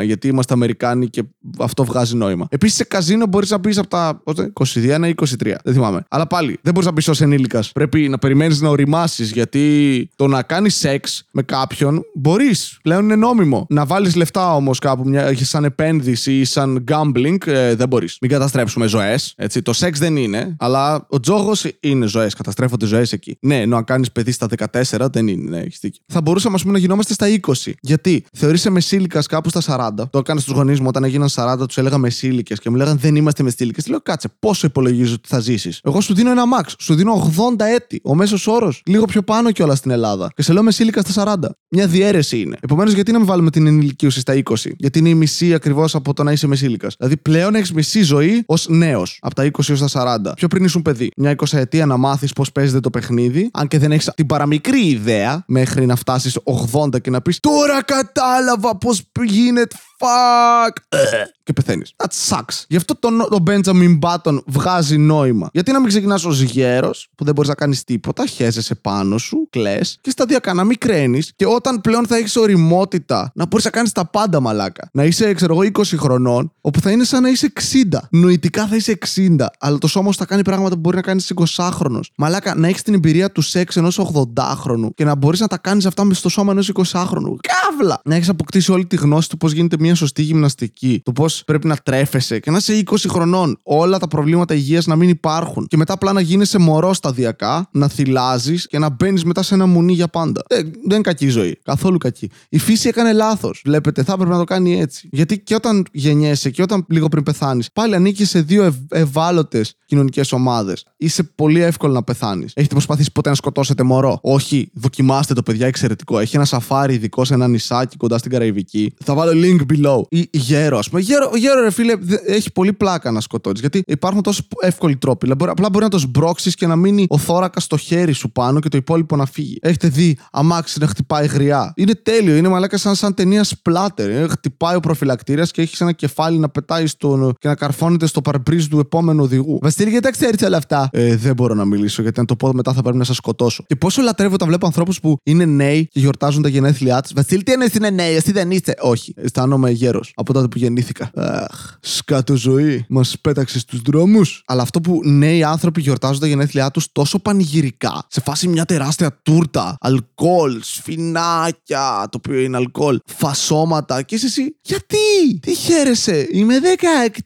21, 0.00 0.04
γιατί 0.04 0.28
είμαστε 0.28 0.52
Αμερικάνοι 0.52 1.08
και 1.08 1.22
αυτό 1.58 1.84
βγάζει 1.84 2.16
νόημα. 2.16 2.46
Επίσης 2.50 2.76
σε 2.76 2.84
καζίνο 2.84 3.26
μπορείς 3.26 3.50
να 3.50 3.58
μπει 3.58 3.78
από 3.78 3.88
τα 3.88 4.22
πώς 4.54 4.74
είναι, 4.74 4.98
21 4.98 5.08
ή 5.08 5.14
23. 5.16 5.54
Δεν 5.64 5.74
θυμάμαι. 5.74 6.04
Αλλά 6.08 6.26
πάλι 6.26 6.58
δεν 6.62 6.72
μπορείς 6.72 6.88
να 6.88 6.94
μπει 6.94 7.10
ως 7.10 7.20
ενήλικας. 7.20 7.72
Πρέπει 7.72 8.08
να 8.08 8.18
περιμένεις 8.18 8.60
να 8.60 8.68
οριμάσεις, 8.68 9.30
γιατί 9.30 10.08
το 10.16 10.26
να 10.26 10.42
κάνεις 10.42 10.74
σεξ 10.74 11.26
με 11.32 11.42
κάποιον 11.42 12.02
μπορείς. 12.14 12.78
Πλέον 12.82 13.04
είναι 13.04 13.16
νόμιμο. 13.16 13.66
Να 13.68 13.84
βάλεις 13.84 14.14
λεφτά 14.14 14.54
όμως 14.54 14.78
κάπου, 14.78 15.08
μια, 15.08 15.34
σαν 15.36 15.64
επένδυση 15.64 16.38
ή 16.38 16.44
σαν 16.44 16.84
gambling, 16.90 17.46
ε, 17.46 17.74
δεν 17.74 17.88
μπορείς. 17.88 18.16
Μην 18.20 18.30
καταστρέψουμε 18.30 18.86
ζωές. 18.86 19.34
Το 19.62 19.72
σεξ 19.72 19.98
δεν 19.98 20.16
είναι, 20.16 20.56
αλλά 20.58 21.06
ο 21.08 21.20
τζόγος 21.20 21.66
είναι 21.80 22.06
ζωές. 22.06 22.34
Καταστρέφονται 22.34 22.86
ζωές 22.86 23.12
εκεί. 23.12 23.38
Ναι, 23.40 23.60
ενώ 23.60 23.76
αν 23.76 23.84
κάνεις 23.84 24.12
παιδί 24.12 24.32
στα 24.32 24.46
14 24.46 25.08
δεν 25.12 25.28
είναι. 25.28 25.50
Ναι, 25.50 25.58
έχεις 25.58 25.78
δίκιο. 25.80 26.02
Θα 26.06 26.20
μπορούσαμε 26.20 26.54
ας 26.54 26.60
πούμε, 26.60 26.72
να 26.72 26.78
γινόμαστε 26.78 27.12
στα 27.12 27.26
20. 27.28 27.72
Γιατί 27.80 28.24
θεωρείσαι 28.32 28.70
μεσήλικας 28.98 29.26
κάπου 29.26 29.48
στα 29.48 29.90
40. 30.00 30.08
Το 30.10 30.18
έκανα 30.18 30.40
στους 30.40 30.54
γονείς 30.54 30.80
μου 30.80 30.86
όταν 30.88 31.04
έγιναν 31.04 31.28
40, 31.34 31.66
τους 31.66 31.78
έλεγα 31.78 31.98
μεσήλικες 31.98 32.58
και 32.58 32.70
μου 32.70 32.76
λέγανε 32.76 32.98
Δεν 33.00 33.16
είμαστε 33.16 33.42
μεσήλικες. 33.42 33.86
Λέω 33.86 34.00
κάτσε, 34.00 34.28
πόσο 34.38 34.66
υπολογίζω 34.66 35.14
ότι 35.14 35.28
θα 35.28 35.38
ζήσεις; 35.38 35.80
Εγώ 35.84 36.00
σου 36.00 36.14
δίνω 36.14 36.30
ένα 36.30 36.42
max, 36.58 36.72
σου 36.78 36.94
δίνω 36.94 37.32
80 37.58 37.64
έτη. 37.74 38.00
Ο 38.04 38.14
μέσος 38.14 38.46
όρος, 38.46 38.82
λίγο 38.86 39.04
πιο 39.04 39.22
πάνω 39.22 39.50
κιόλας 39.50 39.78
στην 39.78 39.90
Ελλάδα. 39.90 40.30
Και 40.34 40.42
σε 40.42 40.52
λέω 40.52 40.62
μεσήλικα 40.62 41.00
στα 41.00 41.12
40. 41.12 41.48
Μια 41.68 41.86
διαίρεση 41.86 42.40
είναι. 42.40 42.56
Επομένως, 42.60 42.92
γιατί 42.92 43.12
να 43.12 43.18
μην 43.18 43.26
βάλουμε 43.26 43.50
την 43.50 43.66
ενηλικίωση 43.66 44.20
στα 44.20 44.34
20. 44.34 44.70
Γιατί 44.76 44.98
είναι 44.98 45.08
η 45.08 45.14
μισή 45.14 45.54
ακριβώς 45.54 45.94
από 45.94 46.12
το 46.12 46.22
να 46.22 46.32
είσαι 46.32 46.46
μεσήλικας. 46.46 46.94
Δηλαδή 46.98 47.16
πλέον 47.16 47.54
έχεις 47.54 47.72
μισή 47.72 48.02
ζωή 48.02 48.42
ως 48.46 48.66
νέος. 48.68 49.18
Από 49.20 49.34
τα 49.34 49.44
20 49.44 49.68
έως 49.68 49.80
τα 49.80 49.88
40. 49.88 50.32
Πιο 50.34 50.48
πριν 50.48 50.64
ήσουν 50.64 50.82
παιδί. 50.82 51.10
Μια 51.16 51.30
20 51.30 51.58
ετία 51.58 51.86
να 51.86 51.96
μάθεις 51.96 52.32
πώς 52.32 52.52
παίζεται 52.52 52.80
το 52.80 52.90
παιχνίδι. 52.90 53.50
Αν 53.52 53.68
και 53.68 53.78
δεν 53.78 53.92
έχεις 53.92 54.10
την 54.14 54.26
παραμικρή 54.26 54.88
ιδέα 54.88 55.44
μέχρι 55.46 55.86
να 55.86 55.96
φτάσεις 55.96 56.38
80 56.72 57.00
και 57.00 57.10
να 57.10 57.20
πεις 57.20 57.40
Τώρα 57.40 57.82
κατάλαβα 57.82 58.76
πώ 58.76 58.87
γίνεται. 59.24 59.76
Fuck! 59.98 60.98
Και 61.42 61.52
πεθαίνεις. 61.52 61.92
That 61.96 62.36
sucks. 62.36 62.64
Γι' 62.68 62.76
αυτό 62.76 62.96
το, 62.96 63.08
το 63.28 63.42
Benjamin 63.46 63.98
Button 63.98 64.38
βγάζει 64.46 64.96
νόημα. 64.96 65.48
Γιατί 65.52 65.72
να 65.72 65.78
μην 65.80 65.88
ξεκινάς 65.88 66.24
ως 66.24 66.40
γέρος, 66.40 67.08
που 67.16 67.24
δεν 67.24 67.34
μπορείς 67.34 67.50
να 67.50 67.56
κάνεις 67.56 67.84
τίποτα, 67.84 68.26
χέζεσαι 68.26 68.74
πάνω 68.74 69.18
σου, 69.18 69.46
κλε 69.50 69.78
και 70.00 70.10
σταδιακά 70.10 70.54
να 70.54 70.64
μην 70.64 70.78
κραίνει. 70.78 71.22
Και 71.36 71.46
όταν 71.46 71.80
πλέον 71.80 72.06
θα 72.06 72.16
έχεις 72.16 72.36
οριμότητα, 72.36 73.32
να 73.34 73.46
μπορείς 73.46 73.64
να 73.64 73.70
κάνεις 73.70 73.92
τα 73.92 74.06
πάντα 74.06 74.40
μαλάκα. 74.40 74.88
Να 74.92 75.04
είσαι, 75.04 75.32
ξέρω 75.32 75.52
εγώ, 75.54 75.62
20 75.62 75.82
χρονών, 75.96 76.52
όπου 76.60 76.80
θα 76.80 76.90
είναι 76.90 77.04
σαν 77.04 77.22
να 77.22 77.28
είσαι 77.28 77.52
60. 77.92 77.98
Νοητικά 78.10 78.66
θα 78.66 78.76
είσαι 78.76 78.98
60, 79.16 79.46
αλλά 79.58 79.78
το 79.78 79.86
σώμα 79.86 80.12
σου 80.12 80.18
θα 80.18 80.24
κάνει 80.24 80.42
πράγματα 80.42 80.74
που 80.74 80.80
μπορεί 80.80 80.96
να 80.96 81.02
κάνεις 81.02 81.32
20χρονο. 81.56 82.00
Μαλάκα, 82.16 82.54
να 82.54 82.68
έχεις 82.68 82.82
την 82.82 82.94
εμπειρία 82.94 83.32
του 83.32 83.40
σεξ 83.40 83.76
ενός 83.76 84.00
80χρονου 84.14 84.88
και 84.94 85.04
να 85.04 85.14
μπορείς 85.14 85.40
να 85.40 85.46
τα 85.46 85.58
κάνεις 85.58 85.86
αυτά 85.86 86.04
με 86.04 86.14
στο 86.14 86.28
σώμα 86.28 86.52
ενός 86.52 86.72
20χρονου. 86.74 87.34
Καύλα! 87.40 88.00
Να 88.04 88.14
έχεις 88.14 88.28
αποκτήσει 88.28 88.67
όλη 88.72 88.86
τη 88.86 88.96
γνώση 88.96 89.28
του 89.28 89.36
πώς 89.36 89.52
γίνεται 89.52 89.76
μια 89.80 89.94
σωστή 89.94 90.22
γυμναστική, 90.22 91.00
του 91.04 91.12
πώς 91.12 91.42
πρέπει 91.46 91.66
να 91.66 91.76
τρέφεσαι 91.76 92.38
και 92.38 92.50
να 92.50 92.56
είσαι 92.56 92.82
20 92.90 92.94
χρονών. 93.08 93.58
Όλα 93.62 93.98
τα 93.98 94.08
προβλήματα 94.08 94.54
υγείας 94.54 94.86
να 94.86 94.96
μην 94.96 95.08
υπάρχουν. 95.08 95.66
Και 95.66 95.76
μετά 95.76 95.92
απλά 95.92 96.12
να 96.12 96.20
γίνεσαι 96.20 96.58
μωρός 96.58 96.96
σταδιακά, 96.96 97.68
να 97.72 97.88
θυλάζεις 97.88 98.66
και 98.66 98.78
να 98.78 98.90
μπαίνεις 98.90 99.24
μετά 99.24 99.42
σε 99.42 99.54
ένα 99.54 99.66
μουνί 99.66 99.92
για 99.92 100.08
πάντα. 100.08 100.42
Δεν, 100.48 100.62
δεν 100.64 100.72
είναι 100.92 101.00
κακή 101.00 101.28
ζωή. 101.28 101.58
Καθόλου 101.62 101.98
κακή. 101.98 102.30
Η 102.48 102.58
φύση 102.58 102.88
έκανε 102.88 103.12
λάθος. 103.12 103.62
Βλέπετε, 103.64 104.02
θα 104.02 104.12
έπρεπε 104.12 104.30
να 104.32 104.38
το 104.38 104.44
κάνει 104.44 104.80
έτσι. 104.80 105.08
Γιατί 105.12 105.38
και 105.40 105.54
όταν 105.54 105.84
γεννιέσαι 105.92 106.50
και 106.50 106.62
όταν 106.62 106.84
λίγο 106.88 107.08
πριν 107.08 107.22
πεθάνεις, 107.22 107.72
πάλι 107.72 107.94
ανήκει 107.94 108.24
σε 108.24 108.40
δύο 108.40 108.62
ευ- 108.64 108.94
ευάλωτες 108.94 109.74
κοινωνικές 109.84 110.32
ομάδες. 110.32 110.84
Είσαι 110.96 111.22
πολύ 111.22 111.60
εύκολο 111.60 111.92
να 111.92 112.02
πεθάνεις. 112.02 112.52
Έχετε 112.54 112.74
προσπαθήσει 112.74 113.12
ποτέ 113.12 113.28
να 113.28 113.34
σκοτώσετε 113.34 113.82
μωρό; 113.82 114.18
Όχι, 114.22 114.70
δοκιμάστε 114.74 115.34
το 115.34 115.42
παιδιά 115.42 115.66
εξαιρετικό. 115.66 116.18
Έχει 116.18 116.36
ένα 116.36 116.44
σαφάρι 116.44 116.94
ειδικό 116.94 117.24
σε 117.24 117.34
ένα 117.34 117.48
νησάκι 117.48 117.96
κοντά 117.96 118.18
στην 118.18 118.30
Καραϊβική. 118.30 118.57
Θα 119.04 119.14
βάλω 119.14 119.32
link 119.34 119.60
below. 119.72 120.00
Ή 120.08 120.28
γέρο, 120.32 120.78
ας 120.78 120.88
πούμε. 120.88 121.00
Γέρο, 121.00 121.30
γέρο, 121.34 121.60
ρε 121.60 121.70
φίλε, 121.70 121.94
δε- 122.00 122.16
έχει 122.26 122.52
πολύ 122.52 122.72
πλάκα 122.72 123.10
να 123.10 123.20
σκοτώνεις. 123.20 123.60
Γιατί 123.60 123.82
υπάρχουν 123.86 124.22
τόσο 124.22 124.42
εύκολοι 124.60 124.96
τρόποι. 124.96 125.18
Δηλαδή, 125.20 125.38
μπορεί- 125.38 125.50
απλά 125.50 125.70
μπορεί 125.70 125.84
να 125.84 125.90
το 125.90 125.98
σμπρώξεις 125.98 126.54
και 126.54 126.66
να 126.66 126.76
μείνει 126.76 127.06
ο 127.08 127.18
θώρακα 127.18 127.60
στο 127.60 127.76
χέρι 127.76 128.12
σου 128.12 128.30
πάνω 128.32 128.60
και 128.60 128.68
το 128.68 128.76
υπόλοιπο 128.76 129.16
να 129.16 129.26
φύγει. 129.26 129.58
Έχετε 129.60 129.88
δει 129.88 130.18
αμάξι 130.32 130.78
να 130.80 130.86
χτυπάει 130.86 131.26
γριά. 131.26 131.72
Είναι 131.76 131.94
τέλειο. 131.94 132.36
Είναι 132.36 132.48
μαλάκα 132.48 132.76
σαν, 132.78 132.94
σαν 132.94 133.14
ταινία 133.14 133.44
σπλάτερ. 133.44 134.10
Ε, 134.10 134.26
Χτυπάει 134.28 134.76
ο 134.76 134.80
προφυλακτήρας 134.80 135.50
και 135.50 135.62
έχεις 135.62 135.80
ένα 135.80 135.92
κεφάλι 135.92 136.38
να 136.38 136.48
πετάει 136.48 136.86
στον, 136.86 137.34
και 137.38 137.48
να 137.48 137.54
καρφώνεται 137.54 138.06
στο 138.06 138.20
παρμπρίζ 138.20 138.66
του 138.66 138.78
επόμενου 138.78 139.22
οδηγού. 139.22 139.58
Βασίλη, 139.62 139.90
γιατί 139.90 140.04
τα 140.04 140.10
ξέρεις 140.10 140.42
όλα 140.42 140.56
αυτά; 140.56 140.88
Ε, 140.92 141.16
δεν 141.16 141.34
μπορώ 141.34 141.54
να 141.54 141.64
μιλήσω 141.64 142.02
γιατί 142.02 142.20
αν 142.20 142.26
το 142.26 142.36
πω 142.36 142.52
μετά 142.52 142.72
θα 142.72 142.82
πρέπει 142.82 142.96
να 142.98 143.04
σας 143.04 143.16
σκοτώσω. 143.16 143.64
Και 143.66 143.76
πόσο 143.76 144.02
λατρεύω 144.02 144.34
όταν 144.34 144.48
βλέπω 144.48 144.66
ανθρώπους 144.66 145.00
που 145.00 145.16
είναι 145.22 145.44
νέοι 145.44 145.86
και 145.90 146.00
γιορτάζουν 146.00 146.42
τα 146.42 146.48
γενέθλιά 146.48 147.00
τους. 147.00 147.12
Βασίλη, 147.14 147.42
τι 147.42 147.52
εννοείς 147.52 147.74
είναι 147.74 147.90
νέοι, 147.90 148.14
εσύ 148.14 148.32
δεν 148.48 148.56
είστε. 148.56 148.74
Όχι. 148.80 149.14
Αισθάνομαι 149.16 149.70
γέρος 149.70 150.12
από 150.14 150.32
τότε 150.32 150.48
που 150.48 150.58
γεννήθηκα. 150.58 151.10
Αχ, 151.14 151.76
σκάτω 151.80 152.36
ζωή. 152.36 152.84
Μας 152.88 153.14
πέταξες 153.20 153.60
στου 153.60 153.78
δρόμους. 153.84 154.42
Αλλά 154.46 154.62
αυτό 154.62 154.80
που 154.80 155.00
νέοι 155.04 155.42
άνθρωποι 155.42 155.80
γιορτάζουν 155.80 156.20
τα 156.20 156.26
γενέθλιά 156.26 156.70
τους 156.70 156.92
τόσο 156.92 157.18
πανηγυρικά, 157.18 158.06
σε 158.08 158.20
φάση 158.20 158.48
μια 158.48 158.64
τεράστια 158.64 159.20
τούρτα, 159.22 159.76
αλκοόλ, 159.80 160.60
σφινάκια, 160.62 162.08
το 162.10 162.18
οποίο 162.18 162.38
είναι 162.40 162.56
αλκοόλ, 162.56 162.98
φασώματα. 163.06 164.02
Και 164.02 164.14
είσαι 164.14 164.26
εσύ, 164.26 164.56
γιατί, 164.60 164.96
τι 165.40 165.54
χαίρεσαι, 165.54 166.28
είμαι 166.32 166.54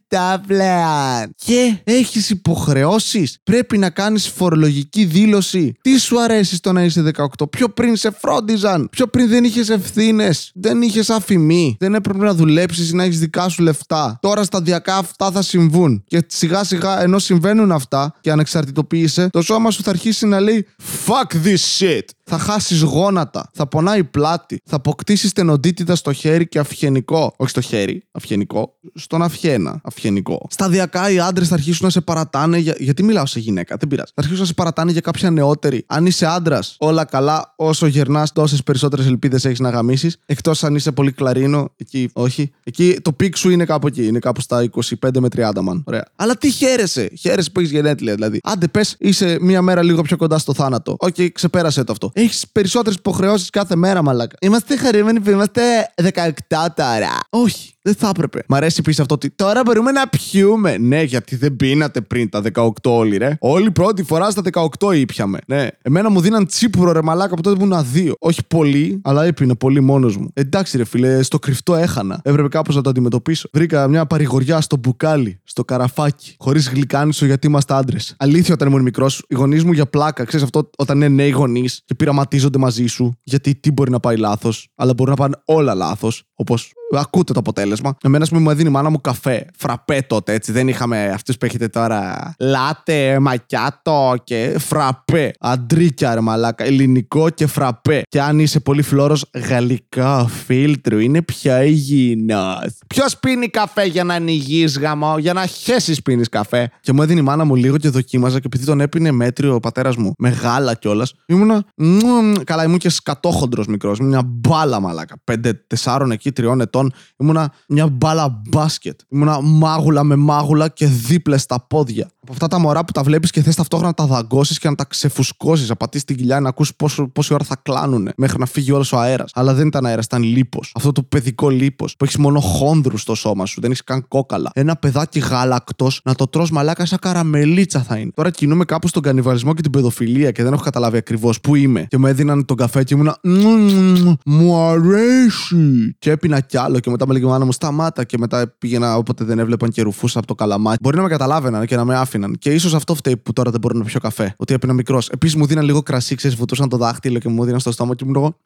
17 0.09 0.41
πλέον. 0.47 1.35
Και 1.35 1.77
έχεις 1.85 2.31
υποχρεώσεις, 2.31 3.39
πρέπει 3.43 3.79
να 3.79 3.91
κάνεις 3.91 4.29
φορολογική 4.29 5.05
δήλωση. 5.05 5.73
Τι 5.81 5.99
σου 5.99 6.21
αρέσει 6.21 6.55
στο 6.55 6.73
να 6.73 6.83
είσαι 6.83 7.03
18, 7.03 7.51
πιο 7.51 7.69
πριν 7.69 7.97
σε 7.97 8.11
φρόντιζαν, 8.11 8.89
πιο 8.91 9.07
πριν 9.07 9.29
δεν 9.29 9.45
είχες 9.45 9.69
ευθύνες, 9.69 10.51
δεν 10.55 10.83
είχες 10.83 11.11
αφημί, 11.15 11.77
δεν 11.79 11.95
έπρεπε 11.95 12.25
να 12.25 12.35
δουλέψεις 12.35 12.91
ή 12.91 12.95
να 12.95 13.05
έχεις 13.05 13.19
δικά 13.19 13.49
σου 13.49 13.63
λεφτά. 13.63 14.19
Τώρα 14.23 14.45
σταδιακά 14.45 14.97
αυτά 14.97 15.31
θα 15.31 15.43
συμβούν. 15.43 16.05
Και 16.07 16.25
σιγά 16.27 16.65
σιγά 16.65 17.03
ενώ 17.03 17.19
συμβαίνουν 17.19 17.73
αυτά 17.73 18.15
και 18.21 18.31
ανεξαρτητοποιείσαι, 18.31 19.29
το 19.29 19.43
σώμα 19.43 19.71
σου 19.71 19.83
θα 19.83 19.91
αρχίσει 19.91 20.27
να 20.27 20.41
λέει 20.41 20.67
Fuck 21.07 21.47
this 21.47 21.79
shit. 21.79 22.05
Θα 22.25 22.39
χάσεις 22.39 22.81
γόνατα, 22.81 23.51
θα 23.53 23.67
πονάει 23.67 23.99
η 23.99 24.05
πλάτη, 24.05 24.61
θα 24.65 24.77
αποκτήσεις 24.77 25.31
στενοντίτιδα 25.31 25.95
στο 25.95 26.13
χέρι 26.13 26.49
και 26.49 26.59
αυγενικό. 26.59 27.35
Όχι 27.37 27.51
στο 27.51 27.61
χέρι, 27.61 28.03
αυγενικό. 28.13 28.75
Στον 28.95 29.23
αυγένα, 29.23 29.81
αυγενικό. 29.85 30.47
Σταδιακά 30.51 31.11
οι 31.11 31.19
άντρες 31.19 31.49
θα 31.49 31.55
αρχίσουν 31.55 31.85
να 31.85 31.91
σε 31.91 32.01
παρατάνε. 32.01 32.59
Για... 32.59 32.75
Γιατί 32.79 33.03
μιλάω 33.03 33.27
σε 33.27 33.41
γυναίκα, 33.41 33.77
δεν 33.77 33.89
πειράζει. 33.89 34.13
Θα 34.15 34.21
αρχίσουν 34.21 34.41
να 34.41 34.47
σε 34.47 34.55
παρατάνε 34.55 34.93
για 34.93 35.01
κάποια 35.01 35.31
νεότερη. 35.31 35.85
Αν 35.87 36.07
είσαι 36.07 36.27
άντρας, 36.27 36.77
όλα 36.79 37.05
καλά. 37.05 37.55
Όσο 37.57 37.87
γερνάς, 37.87 38.33
τόσες 38.33 38.63
περισσότερες 38.63 39.07
ελπίδες 39.07 39.45
έχεις 39.45 39.61
να 39.61 39.71
γαμήσεις. 39.71 40.17
Εκτός 40.27 40.65
αν 40.65 40.75
είσαι 40.75 40.93
πολύ 40.93 41.02
κλαρίνο, 41.11 41.73
εκεί 41.77 42.11
όχι. 42.13 42.53
Εκεί 42.65 42.97
το 43.03 43.13
peak 43.13 43.37
σου 43.37 43.51
είναι 43.51 43.65
κάπου 43.65 43.87
εκεί. 43.87 44.07
Είναι 44.07 44.19
κάπου 44.19 44.41
στα 44.41 44.69
25 45.01 45.19
με 45.19 45.29
30 45.37 45.49
man. 45.49 45.83
Ωραία. 45.85 46.07
Αλλά 46.17 46.37
τι 46.37 46.51
χαίρεσαι. 46.51 47.11
Χαίρεσαι 47.19 47.51
που 47.51 47.61
έχεις 47.61 47.73
γενέθλια 47.73 48.15
δηλαδή. 48.15 48.41
Άντε, 48.43 48.69
πες, 48.69 48.97
είσαι 48.99 49.39
μία 49.41 49.63
μέρα 49.63 49.83
λίγο 49.83 50.03
πιο 50.03 50.17
κοντά 50.17 50.39
στο 50.39 50.55
θάνατο. 50.55 50.97
Οκ, 50.99 51.15
ξεπέρασε 51.33 51.85
το 51.85 51.93
αυτό. 51.93 52.11
Έχεις 52.15 52.45
περισσότερες 52.53 52.99
υποχρεώσεις 52.99 53.51
κάθε 53.51 53.77
μέρα, 53.77 54.03
μαλάκα. 54.03 54.37
Είμαστε 54.41 54.77
χαρούμενοι 54.77 55.21
που 55.21 55.31
είμαστε 55.31 55.63
17 56.03 56.33
τώρα. 56.75 57.19
Όχι. 57.31 57.73
Δεν 57.85 57.95
θα 57.95 58.09
έπρεπε. 58.09 58.45
Μ' 58.49 58.55
αρέσει 58.55 58.77
επίσης 58.79 59.01
αυτό 59.01 59.15
ότι 59.15 59.31
τώρα 59.31 59.63
μπορούμε 59.65 59.91
να 59.91 60.09
πιούμε. 60.09 60.77
Ναι, 60.79 61.03
γιατί 61.03 61.37
δεν 61.37 61.57
πίνατε 61.57 62.01
πριν 62.01 62.29
τα 62.29 62.43
18 62.55 62.71
όλοι, 62.83 63.17
ρε. 63.17 63.37
Όλη 63.41 63.71
πρώτη 63.71 64.03
φορά 64.03 64.31
στα 64.31 64.43
18 64.79 64.95
ήπιαμε. 64.95 65.39
Ναι. 65.47 65.69
Εμένα 65.83 66.11
μου 66.11 66.21
δίναν 66.21 66.47
τσίπουρο 66.47 66.93
ρε 66.93 67.03
μαλάκα 67.03 67.33
από 67.33 67.43
τότε 67.43 67.57
που 67.57 67.65
ήμουν 67.65 67.87
δύο. 67.93 68.15
Όχι 68.19 68.41
πολύ, 68.49 69.01
αλλά 69.05 69.25
έπινε 69.25 69.55
πολύ 69.55 69.81
μόνος 69.81 70.17
μου. 70.17 70.31
Εντάξει, 70.35 70.77
ρε 70.77 70.85
φίλε, 70.93 71.23
στο 71.23 71.39
κρυφτό 71.39 71.75
έχανα. 71.75 72.21
Έπρεπε 72.23 72.49
κάπως 72.49 72.75
να 72.75 72.83
το 72.83 72.91
αντιμετωπίσω. 72.91 73.49
Βρήκα 73.53 73.89
μια 73.89 74.07
παρηγοριά 74.07 74.61
στο 74.61 74.77
μπουκάλι, 74.77 75.41
στο 75.45 75.65
καραφάκι. 75.65 76.35
Χωρίς 76.39 76.69
γλυκάνισο 76.69 77.27
γιατί 77.27 77.47
είμαστε 77.47 77.75
άντρες. 77.75 78.15
Αλήθεια, 78.19 78.55
όταν 78.55 78.69
ήμουν 78.69 78.83
μικρός, 78.83 79.25
οι 79.29 79.35
γονείς 79.35 79.65
μου 79.65 79.73
για 79.73 79.87
πλάκα, 79.87 80.25
ξέρεις 80.25 80.45
αυτό 80.45 80.71
όταν 80.77 80.97
είναι 80.97 81.09
νέοι 81.09 81.31
γονείς 81.31 81.83
και 81.85 81.95
πειραματίζονται 81.95 82.59
μαζί 82.59 82.87
σου. 82.87 83.13
Γιατί 83.23 83.55
τι 83.55 83.71
μπορεί 83.71 83.91
να 83.91 84.01
πάει 84.01 84.17
λάθος, 84.17 84.69
αλλά 84.75 84.95
μπορεί 84.95 85.11
να 85.11 85.17
πάνε 85.17 85.35
όλα 85.45 85.75
λάθος. 85.75 86.25
Όπως 86.35 86.73
ακούτε 86.99 87.33
το 87.33 87.39
αποτέλεσμα. 87.39 87.97
Εμένα, 88.03 88.23
ας 88.25 88.29
πούμε, 88.29 88.41
μου 88.41 88.51
έδινε 88.51 88.69
η 88.69 88.73
μάνα 88.73 88.91
μου 88.91 89.01
καφέ. 89.01 89.47
Φραπέ 89.59 90.05
τότε, 90.07 90.33
έτσι. 90.33 90.53
Δεν 90.53 90.69
είχαμε 90.69 91.11
αυτού 91.15 91.35
που 91.35 91.45
έχετε 91.45 91.69
τώρα. 91.69 92.35
Λάτε, 92.39 93.19
μακιάτο 93.19 94.15
και 94.25 94.57
φραπέ. 94.59 95.31
Αντρίκια, 95.41 96.15
ρε 96.15 96.21
μαλάκα. 96.21 96.65
Ελληνικό 96.65 97.31
και 97.31 97.47
φραπέ. 97.47 98.03
Και 98.09 98.21
αν 98.21 98.39
είσαι 98.39 98.61
πολύ 98.61 98.83
φλόρο, 98.83 99.17
γαλλικά 99.49 100.27
φίλτρο. 100.27 100.99
Είναι 100.99 101.23
πια 101.23 101.65
υγιεινός. 101.65 102.79
Ποιος 102.87 103.19
πίνει 103.19 103.49
καφέ 103.49 103.85
για 103.85 104.05
να 104.05 104.15
είναι 104.15 104.31
υγιή 104.31 104.69
γαμό, 104.81 105.19
για 105.19 105.33
να 105.33 105.47
χέσεις 105.47 106.03
πίνεις 106.03 106.29
καφέ; 106.29 106.71
Και 106.81 106.93
μου 106.93 107.03
έδινε 107.03 107.21
η 107.21 107.23
μάνα 107.23 107.45
μου 107.45 107.55
λίγο 107.55 107.77
και 107.77 107.89
δοκίμαζα 107.89 108.39
και 108.39 108.47
επειδή 108.47 108.65
τον 108.65 108.81
έπινε 108.81 109.11
μέτριο 109.11 109.55
ο 109.55 109.61
πατέρας 109.61 109.97
μου, 109.97 110.13
μεγάλα 110.19 110.75
κιόλας, 110.75 111.15
ήμουνα. 111.27 111.65
μμμ, 111.77 112.33
Καλά, 112.45 112.65
ήμουν 112.65 112.79
και 112.79 112.89
σκατόχοντρος 112.89 113.67
μικρός. 113.67 113.99
Μια 113.99 114.23
μπάλα 114.25 114.81
μαλάκα. 114.81 115.15
Πέντε, 115.25 115.53
τεσσάρων 115.67 116.11
εκεί, 116.11 116.33
τριών 116.33 116.61
ετών. 116.61 116.82
Ήμουνα 117.17 117.53
μια 117.69 117.87
μπάλα 117.87 118.43
μπάσκετ. 118.49 119.01
Ήμουνα 119.09 119.41
μάγουλα 119.41 120.03
με 120.03 120.17
μάγουλα 120.17 120.69
και 120.69 120.87
δίπλε 120.87 121.37
στα 121.39 121.67
πόδια. 121.67 122.11
Από 122.23 122.33
αυτά 122.33 122.47
τα 122.49 122.59
μωρά 122.59 122.85
που 122.85 122.93
τα 122.93 123.03
βλέπει 123.03 123.29
και 123.29 123.43
θε 123.43 123.53
ταυτόχρονα 123.53 123.95
να 123.99 124.07
τα 124.07 124.15
δαγκώσει 124.15 124.59
και 124.59 124.69
να 124.69 124.75
τα 124.75 124.85
ξεφουσκώσει, 124.85 125.69
να 125.69 125.77
πατήσει 125.77 126.05
την 126.05 126.17
κοιλιά, 126.17 126.41
να 126.41 126.49
ακούσει 126.49 126.77
πόσο, 126.77 127.09
πόση 127.09 127.35
ώρα 127.35 127.45
θα 127.45 127.57
κλάνουν 127.63 128.11
μέχρι 128.17 128.39
να 128.39 128.47
φύγει 128.47 128.73
όλο 128.73 128.85
ο 128.93 128.99
αέρα. 128.99 129.25
Αλλά 129.33 129.55
δεν 129.55 129.67
ήταν 129.67 129.87
αέρα, 129.87 130.01
ήταν 130.05 130.23
λίπο. 130.23 130.61
Αυτό 130.75 130.93
το 130.93 131.03
παιδικό 131.03 131.49
λίπο 131.49 131.87
που 131.99 132.05
έχει 132.05 132.21
μόνο 132.21 132.41
χόνδρου 132.41 132.97
στο 132.97 133.15
σώμα 133.15 133.47
σου, 133.47 133.61
δεν 133.61 133.71
έχει 133.71 133.85
καν 133.85 134.09
κόκαλα. 134.09 134.51
Ένα 134.55 134.77
παιδάκι 134.77 135.19
γάλακτο 135.19 135.89
να 136.05 136.15
το 136.15 136.27
τρως 136.27 136.51
μαλάκα 136.51 136.87
σαν 136.87 136.99
καραμελίτσα 136.99 137.83
θα 137.83 137.97
είναι. 137.97 138.11
Τώρα 138.15 138.31
κινούμαι 138.31 138.65
κάπου 138.65 138.89
στον 138.89 139.03
κανιβαλισμό 139.03 139.55
και 139.55 139.63
την 139.63 139.71
παιδοφιλία 139.71 140.31
και 140.31 140.43
δεν 140.43 140.53
έχω 140.53 140.63
καταλάβει 140.63 140.97
ακριβώ 140.97 141.33
που 141.43 141.55
είμαι. 141.55 141.87
Και 141.89 141.99
μου 141.99 142.07
έδιναν 142.07 142.45
τον 142.45 142.57
καφέ 142.57 142.85
και 142.85 142.95
ήμουνα. 142.95 143.19
«Μμμ, 143.23 144.15
Μου 144.25 144.57
αρέσει. 144.57 145.97
Και 145.99 146.11
έπεινα 146.11 146.41
κι 146.41 146.57
άλλο 146.57 146.72
και 146.81 146.91
μετά 146.91 147.07
με 147.07 147.13
λέγει 147.13 147.25
η 147.25 147.29
μάνα 147.29 147.45
μου 147.45 147.53
σταμάτα 147.53 148.05
και 148.05 148.19
μετά 148.19 148.55
πήγαινα 148.59 148.97
όποτε 148.97 149.25
δεν 149.25 149.39
έβλεπαν 149.39 149.71
και 149.71 149.83
ρουφούσα 149.83 150.19
από 150.19 150.27
το 150.27 150.35
καλαμάκι. 150.35 150.79
Μπορεί 150.83 150.97
να 150.97 151.03
με 151.03 151.09
καταλάβαιναν 151.09 151.67
και 151.67 151.77
να 151.77 151.85
με 151.85 151.97
άφηναν. 151.97 152.37
Και 152.39 152.51
ίσως 152.51 152.75
αυτό 152.75 152.95
φταίει 152.95 153.17
που 153.17 153.33
τώρα 153.33 153.51
δεν 153.51 153.61
μπορώ 153.61 153.79
να 153.79 153.85
πιω 153.85 154.01
καφέ. 154.01 154.35
Ότι 154.37 154.55
έπεινα 154.55 154.73
μικρός. 154.73 155.09
Επίσης 155.09 155.37
μου 155.37 155.47
δίναν 155.47 155.65
λίγο 155.65 155.83
κρασί, 155.83 156.15
ξέρεις, 156.15 156.37
βουτούσαν 156.37 156.69
το 156.69 156.77
δάχτυλο 156.77 157.19
και 157.19 157.29
μου 157.29 157.45
δίναν 157.45 157.61
στο 157.61 157.73
στόμα 157.73 157.95
και 157.95 158.05
μου 158.05 158.13
λέγω. 158.13 158.37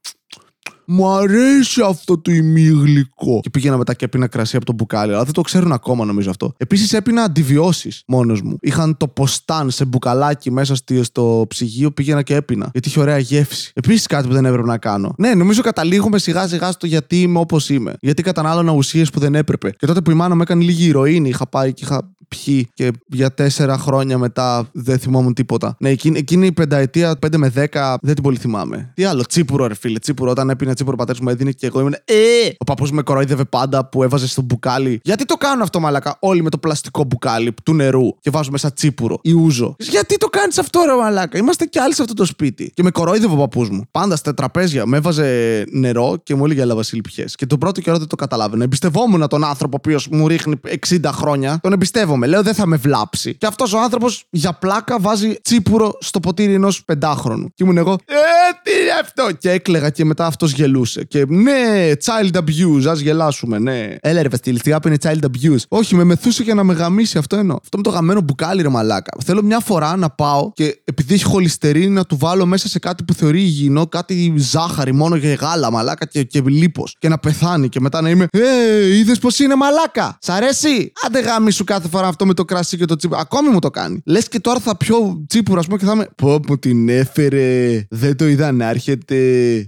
Μου 0.87 1.09
αρέσει 1.09 1.81
αυτό 1.89 2.19
το 2.19 2.31
ημίγλυκο. 2.33 3.41
Και 3.43 3.51
πήγαινα 3.51 3.77
μετά 3.77 3.95
και 3.95 4.05
έπινα 4.05 4.27
κρασί 4.27 4.57
από 4.57 4.65
το 4.65 4.73
μπουκάλι, 4.73 5.13
αλλά 5.13 5.25
δεν 5.25 5.33
το 5.33 5.41
ξέρουν 5.41 5.73
ακόμα 5.73 6.05
νομίζω 6.05 6.31
αυτό. 6.31 6.53
Επίσης 6.57 6.93
έπινα 6.93 7.23
αντιβιώσεις 7.23 8.03
μόνος 8.07 8.43
μου. 8.43 8.57
Είχαν 8.61 8.97
το 8.97 9.09
ποστάν 9.09 9.71
σε 9.71 9.85
μπουκαλάκι 9.85 10.51
μέσα 10.53 10.75
στη- 10.75 11.03
στο 11.03 11.45
ψυγείο, 11.49 11.91
πήγαινα 11.91 12.23
και 12.23 12.35
έπινα. 12.35 12.69
Γιατί 12.73 12.89
είχε 12.89 13.01
ωραία 13.01 13.19
γεύση. 13.19 13.71
Επίσης 13.75 14.07
κάτι 14.07 14.29
που 14.29 14.35
δεν 14.35 14.45
έπρεπε 14.45 14.67
να 14.67 14.79
κάνω. 14.79 15.15
Ναι, 15.19 15.35
νομίζω 15.35 15.63
καταλήγουμε 15.63 16.19
σιγά 16.19 16.49
σιγά 16.49 16.71
στο 16.73 16.87
γιατί 16.87 17.21
είμαι 17.23 17.39
όπως 17.39 17.69
είμαι. 17.69 17.95
Γιατί 18.01 18.23
κατανάλωνα 18.23 18.73
ουσίες 18.73 19.11
που 19.11 19.21
δεν 19.21 19.35
έπρεπε. 19.35 19.71
Και 19.79 19.87
τότε 19.87 20.01
που 20.01 20.11
η 20.11 20.15
μάνα 20.15 20.35
μου 20.35 20.43
έκανε 20.43 20.63
λίγη 20.65 20.87
ηρωίνη, 20.87 21.29
είχα 21.29 21.47
πάει 21.49 21.73
και 21.73 21.85
είχα 21.85 22.11
πιει 22.29 22.69
και 22.75 22.91
για 23.07 23.35
τέσσερα 23.35 23.79
χρόνια 23.79 24.19
μετά 24.19 24.69
δεν 24.73 24.99
θυμόμουν 24.99 25.35
τίποτα. 25.35 25.77
Ναι, 25.81 25.89
εκείνη, 25.91 26.19
εκείνη 26.19 26.47
η 26.47 26.53
πενταετία, 26.53 27.19
5 27.27 27.37
με 27.37 27.53
10, 27.73 27.97
δεν 28.03 28.15
την 28.15 28.23
πολύ 28.23 28.37
θυμάμαι. 28.37 28.93
Τι 28.95 29.05
άλλο, 29.05 29.23
τσίπουρο, 29.25 29.67
ρε 29.67 29.75
φίλε. 29.75 29.99
Τσίπουρο, 29.99 30.31
όταν 30.31 30.51
έπινε 30.51 30.75
τσίπουρο, 30.77 30.97
ο 30.99 30.99
πατέρας 30.99 31.21
μου 31.21 31.29
έδινε 31.29 31.51
και 31.51 31.67
εγώ 31.67 31.81
ήμουν. 31.81 31.95
Ε! 32.05 32.15
Ο 32.59 32.65
παππούς 32.65 32.91
με 32.91 33.03
κοροϊδεύε 33.03 33.45
πάντα 33.45 33.89
που 33.89 34.03
έβαζε 34.03 34.29
στο 34.29 34.43
μπουκάλι. 34.43 35.01
Γιατί 35.05 35.25
το 35.25 35.35
κάνουν 35.35 35.63
αυτό, 35.63 35.81
μαλακά. 35.81 36.17
Όλοι 36.21 36.43
με 36.43 36.51
το 36.51 36.59
πλαστικό 36.59 37.05
μπουκάλι 37.05 37.55
του 37.63 37.75
νερού 37.75 38.09
και 38.21 38.31
βάζουν 38.31 38.53
μέσα 38.53 38.73
τσίπουρο 38.73 39.19
ή 39.23 39.33
ούζο. 39.33 39.75
Γιατί 39.79 40.17
το 40.17 40.27
κάνεις 40.27 40.59
αυτό, 40.59 40.83
ρε 40.87 40.95
μαλάκα; 40.95 41.39
Είμαστε 41.39 41.65
κι 41.65 41.79
άλλοι 41.79 41.95
σε 41.95 42.03
αυτό 42.03 42.15
το 42.15 42.25
σπίτι. 42.25 42.71
Και 42.75 42.83
με 42.83 42.91
κοροϊδεύε 42.91 43.35
ο 43.35 43.37
παππούς 43.37 43.71
μου. 43.71 43.83
Πάντα 43.91 44.17
στα 44.17 44.35
τραπέζια 44.35 44.87
με 44.87 44.97
έβαζε 44.97 45.65
νερό 45.71 46.17
και 46.23 46.35
μου 46.35 46.45
έλεγε 46.45 46.61
Ελά, 46.61 46.75
Βασίλη, 46.75 47.01
πιες. 47.01 47.35
Και 47.35 47.47
τον 47.47 47.59
πρώτο 47.59 47.81
καιρό 47.81 47.99
δεν 47.99 48.07
το 48.07 48.17
καταλάβαινα. 48.17 48.65
Εμπιστευόμουν 48.65 49.29
τον 49.29 49.45
άνθρωπο 49.45 49.77
ο 49.77 49.81
οποίος 49.85 50.09
μου 50.09 50.29
ρίχνει 50.29 50.55
60 50.89 50.99
χρόνια. 51.05 51.59
Τον 51.63 51.73
εμπιστεύομαι. 51.73 52.27
Λέω 52.27 52.43
δεν 52.43 52.55
θα 52.55 52.67
με 52.67 52.77
βλάψει. 52.77 53.35
Και 53.35 53.47
αυτός 53.47 53.73
ο 53.73 53.79
άνθρωπος 53.79 54.25
για 54.31 54.53
πλάκα 54.53 54.99
βάζει 55.01 55.37
τσίπουρο 55.43 55.99
στο 56.01 56.21
ποτήρι 56.21 56.55
ενός 56.55 56.85
πεντάχρονου. 56.85 57.49
Και 57.55 57.65
ήμουν 57.65 57.77
εγώ. 57.77 57.93
Ε, 57.93 58.15
τι 58.63 58.71
είναι 58.71 58.91
αυτό; 59.03 59.33
Και 59.39 59.51
έκλεγα 59.51 59.91
και 59.91 60.05
μετά 60.05 60.27
αυτός 60.27 60.53
γελούσε. 60.67 61.05
Και 61.05 61.25
ναι, 61.29 61.91
child 62.05 62.37
abuse, 62.37 62.87
ας 62.89 63.01
γελάσουμε, 63.01 63.59
ναι. 63.59 63.97
Έλα 64.01 64.23
ρε 64.23 64.29
Βασίλη, 64.29 64.61
τι 64.61 64.71
είναι 64.87 64.97
child 65.03 65.25
abuse. 65.25 65.63
Όχι, 65.69 65.95
με 65.95 66.05
μεθούσε 66.05 66.43
για 66.43 66.55
να 66.55 66.65
με 66.65 66.75
γαμίσει 66.75 67.19
αυτό 67.19 67.37
εννοώ. 67.37 67.57
Αυτό 67.63 67.77
με 67.77 67.83
το 67.83 67.91
γαμμένο 67.91 68.21
μπουκάλι 68.21 68.63
ρε 68.63 68.69
μαλάκα. 68.69 69.17
Θέλω 69.25 69.43
μια 69.43 69.61
φορά 69.61 69.97
να 69.97 70.11
πάω 70.11 70.51
και 70.55 70.81
επειδή 70.85 71.15
έχει 71.15 71.25
χολυστερίνη 71.25 71.89
να 71.89 72.05
του 72.05 72.17
βάλω 72.17 72.47
μέσα 72.47 72.69
σε 72.69 72.79
κάτι 72.79 73.05
που 73.05 73.15
θεωρεί 73.15 73.41
υγιεινό, 73.41 73.87
κάτι 73.87 74.35
ζάχαρη 74.37 74.93
μόνο 74.93 75.17
για 75.17 75.35
γάλα 75.35 75.71
μαλάκα 75.71 76.07
και, 76.07 76.23
και 76.23 76.43
λίπος. 76.47 76.97
Και 76.99 77.09
να 77.09 77.19
πεθάνει 77.19 77.69
και 77.69 77.81
μετά 77.81 78.01
να 78.01 78.11
είμαι. 78.11 78.27
Ε, 78.31 78.97
είδες 78.97 79.19
πως 79.19 79.39
είναι 79.39 79.55
μαλάκα. 79.55 80.19
Σ' 80.21 80.29
αρέσει; 80.29 80.93
Άντε 81.07 81.21
γάμι 81.21 81.51
σου 81.51 81.65
κάθε 81.65 81.89
φορά 81.89 82.09
αυτό 82.09 82.27
με 82.27 82.35
το 82.35 82.45
κρασί 82.45 82.77
και 82.77 82.85
το 82.85 82.97
τσίπουρο. 82.97 83.21
Ακόμη 83.21 83.49
μου 83.49 83.59
το 83.59 83.71
κάνει. 83.71 84.01
Λες 84.05 84.29
και 84.29 84.41
τώρα 84.41 84.59
θα 84.59 84.77
πιω 84.77 85.25
τσίπουρο, 85.29 85.59
ας 85.59 85.67
πούμε, 85.67 85.79
και 85.79 85.85
θα 85.85 85.93
είμαι. 85.93 86.09
Πω 86.17 86.41
μου 86.49 86.59
την 86.59 86.89
έφερε. 86.89 87.87
Δεν 87.91 88.17
το 88.17 88.27
είδα 88.27 88.53
να 88.53 88.69
έρχεται. 88.69 89.17